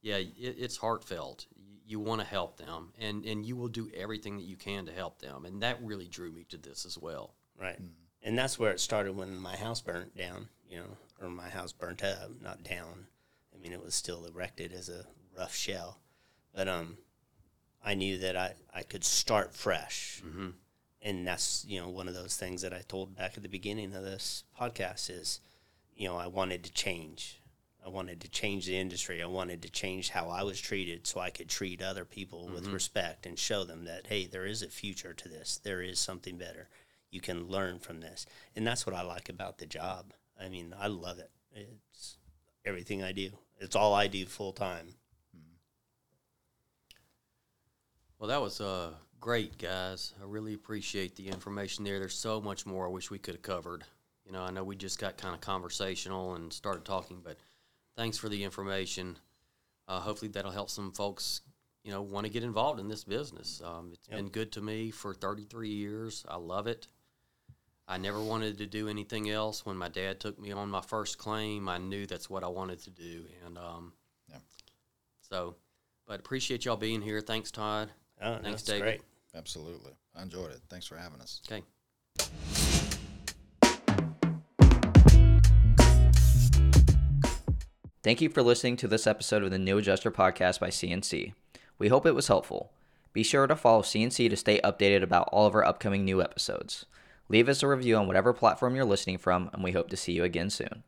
Yeah, 0.00 0.16
it, 0.16 0.34
it's 0.38 0.76
heartfelt. 0.76 1.46
You, 1.56 1.76
you 1.86 2.00
want 2.00 2.20
to 2.20 2.26
help 2.26 2.56
them, 2.58 2.92
and 2.98 3.24
and 3.24 3.44
you 3.46 3.56
will 3.56 3.68
do 3.68 3.90
everything 3.94 4.36
that 4.38 4.44
you 4.44 4.56
can 4.56 4.86
to 4.86 4.92
help 4.92 5.18
them, 5.20 5.44
and 5.46 5.62
that 5.62 5.82
really 5.82 6.08
drew 6.08 6.30
me 6.32 6.44
to 6.50 6.56
this 6.58 6.84
as 6.84 6.98
well. 6.98 7.34
Right. 7.60 7.78
And 8.24 8.38
that's 8.38 8.58
where 8.58 8.72
it 8.72 8.80
started 8.80 9.14
when 9.14 9.38
my 9.38 9.54
house 9.54 9.82
burnt 9.82 10.16
down, 10.16 10.48
you 10.68 10.78
know, 10.78 10.96
or 11.20 11.28
my 11.28 11.50
house 11.50 11.72
burnt 11.72 12.02
up, 12.02 12.30
not 12.42 12.64
down. 12.64 13.06
I 13.54 13.62
mean, 13.62 13.72
it 13.72 13.84
was 13.84 13.94
still 13.94 14.24
erected 14.24 14.72
as 14.72 14.88
a 14.88 15.04
rough 15.38 15.54
shell. 15.54 15.98
But 16.54 16.66
um, 16.66 16.96
I 17.84 17.94
knew 17.94 18.16
that 18.18 18.34
I, 18.34 18.54
I 18.74 18.82
could 18.82 19.04
start 19.04 19.54
fresh. 19.54 20.22
Mm-hmm. 20.26 20.48
And 21.02 21.26
that's, 21.26 21.66
you 21.68 21.78
know, 21.78 21.90
one 21.90 22.08
of 22.08 22.14
those 22.14 22.34
things 22.34 22.62
that 22.62 22.72
I 22.72 22.80
told 22.88 23.14
back 23.14 23.34
at 23.36 23.42
the 23.42 23.48
beginning 23.48 23.94
of 23.94 24.02
this 24.02 24.44
podcast 24.58 25.10
is, 25.10 25.40
you 25.94 26.08
know, 26.08 26.16
I 26.16 26.26
wanted 26.26 26.64
to 26.64 26.72
change. 26.72 27.42
I 27.84 27.90
wanted 27.90 28.22
to 28.22 28.30
change 28.30 28.64
the 28.64 28.78
industry. 28.78 29.22
I 29.22 29.26
wanted 29.26 29.60
to 29.62 29.70
change 29.70 30.08
how 30.08 30.30
I 30.30 30.42
was 30.42 30.58
treated 30.58 31.06
so 31.06 31.20
I 31.20 31.28
could 31.28 31.50
treat 31.50 31.82
other 31.82 32.06
people 32.06 32.48
with 32.48 32.68
respect 32.68 33.26
and 33.26 33.38
show 33.38 33.64
them 33.64 33.84
that, 33.84 34.06
hey, 34.06 34.26
there 34.26 34.46
is 34.46 34.62
a 34.62 34.68
future 34.68 35.12
to 35.12 35.28
this. 35.28 35.60
There 35.62 35.82
is 35.82 36.00
something 36.00 36.38
better. 36.38 36.70
You 37.14 37.20
can 37.20 37.46
learn 37.46 37.78
from 37.78 38.00
this. 38.00 38.26
And 38.56 38.66
that's 38.66 38.86
what 38.86 38.94
I 38.94 39.02
like 39.02 39.28
about 39.28 39.58
the 39.58 39.66
job. 39.66 40.12
I 40.40 40.48
mean, 40.48 40.74
I 40.78 40.88
love 40.88 41.18
it. 41.18 41.30
It's 41.54 42.18
everything 42.64 43.02
I 43.02 43.12
do. 43.12 43.30
It's 43.58 43.76
all 43.76 43.94
I 43.94 44.08
do 44.08 44.26
full 44.26 44.52
time. 44.52 44.94
Well, 48.18 48.28
that 48.28 48.40
was 48.40 48.60
uh, 48.60 48.90
great, 49.20 49.58
guys. 49.58 50.14
I 50.20 50.24
really 50.26 50.54
appreciate 50.54 51.14
the 51.14 51.28
information 51.28 51.84
there. 51.84 51.98
There's 51.98 52.14
so 52.14 52.40
much 52.40 52.66
more 52.66 52.86
I 52.86 52.90
wish 52.90 53.10
we 53.10 53.18
could 53.18 53.34
have 53.34 53.42
covered. 53.42 53.84
You 54.24 54.32
know, 54.32 54.42
I 54.42 54.50
know 54.50 54.64
we 54.64 54.76
just 54.76 54.98
got 54.98 55.18
kind 55.18 55.34
of 55.34 55.40
conversational 55.40 56.34
and 56.34 56.52
started 56.52 56.84
talking, 56.84 57.20
but 57.22 57.36
thanks 57.96 58.16
for 58.16 58.28
the 58.28 58.42
information. 58.42 59.18
Uh, 59.86 60.00
hopefully, 60.00 60.30
that'll 60.30 60.50
help 60.50 60.70
some 60.70 60.90
folks, 60.92 61.42
you 61.82 61.92
know, 61.92 62.00
want 62.00 62.24
to 62.24 62.32
get 62.32 62.42
involved 62.42 62.80
in 62.80 62.88
this 62.88 63.04
business. 63.04 63.60
Um, 63.62 63.90
it's 63.92 64.08
been 64.08 64.28
good 64.28 64.50
to 64.52 64.62
me 64.62 64.90
for 64.90 65.12
33 65.12 65.68
years. 65.68 66.24
I 66.28 66.36
love 66.36 66.66
it. 66.66 66.88
I 67.86 67.98
never 67.98 68.20
wanted 68.20 68.58
to 68.58 68.66
do 68.66 68.88
anything 68.88 69.28
else. 69.30 69.66
When 69.66 69.76
my 69.76 69.88
dad 69.88 70.18
took 70.20 70.38
me 70.38 70.52
on 70.52 70.70
my 70.70 70.80
first 70.80 71.18
claim, 71.18 71.68
I 71.68 71.78
knew 71.78 72.06
that's 72.06 72.30
what 72.30 72.42
I 72.42 72.48
wanted 72.48 72.82
to 72.84 72.90
do. 72.90 73.24
And 73.44 73.58
um, 73.58 73.92
Yeah. 74.30 74.38
so, 75.20 75.56
but 76.06 76.18
appreciate 76.20 76.64
y'all 76.64 76.76
being 76.76 77.02
here. 77.02 77.20
Thanks, 77.20 77.50
Todd. 77.50 77.90
Oh, 78.22 78.38
Thanks, 78.42 78.62
it's 78.62 78.70
David. 78.70 78.82
great. 78.82 79.00
Absolutely. 79.34 79.92
I 80.16 80.22
enjoyed 80.22 80.50
it. 80.52 80.60
Thanks 80.70 80.86
for 80.86 80.96
having 80.96 81.20
us. 81.20 81.42
Okay. 81.46 81.62
Thank 88.02 88.20
you 88.20 88.28
for 88.28 88.42
listening 88.42 88.76
to 88.78 88.88
this 88.88 89.06
episode 89.06 89.42
of 89.42 89.50
the 89.50 89.58
New 89.58 89.78
Adjuster 89.78 90.10
Podcast 90.10 90.60
by 90.60 90.68
CNC. 90.68 91.32
We 91.78 91.88
hope 91.88 92.04
it 92.04 92.14
was 92.14 92.28
helpful. 92.28 92.70
Be 93.14 93.22
sure 93.22 93.46
to 93.46 93.56
follow 93.56 93.80
CNC 93.82 94.28
to 94.28 94.36
stay 94.36 94.60
updated 94.62 95.02
about 95.02 95.28
all 95.32 95.46
of 95.46 95.54
our 95.54 95.64
upcoming 95.64 96.04
new 96.04 96.20
episodes. 96.20 96.84
Leave 97.34 97.48
us 97.48 97.64
a 97.64 97.66
review 97.66 97.96
on 97.96 98.06
whatever 98.06 98.32
platform 98.32 98.76
you're 98.76 98.84
listening 98.84 99.18
from, 99.18 99.50
and 99.52 99.64
we 99.64 99.72
hope 99.72 99.88
to 99.90 99.96
see 99.96 100.12
you 100.12 100.22
again 100.22 100.48
soon. 100.48 100.84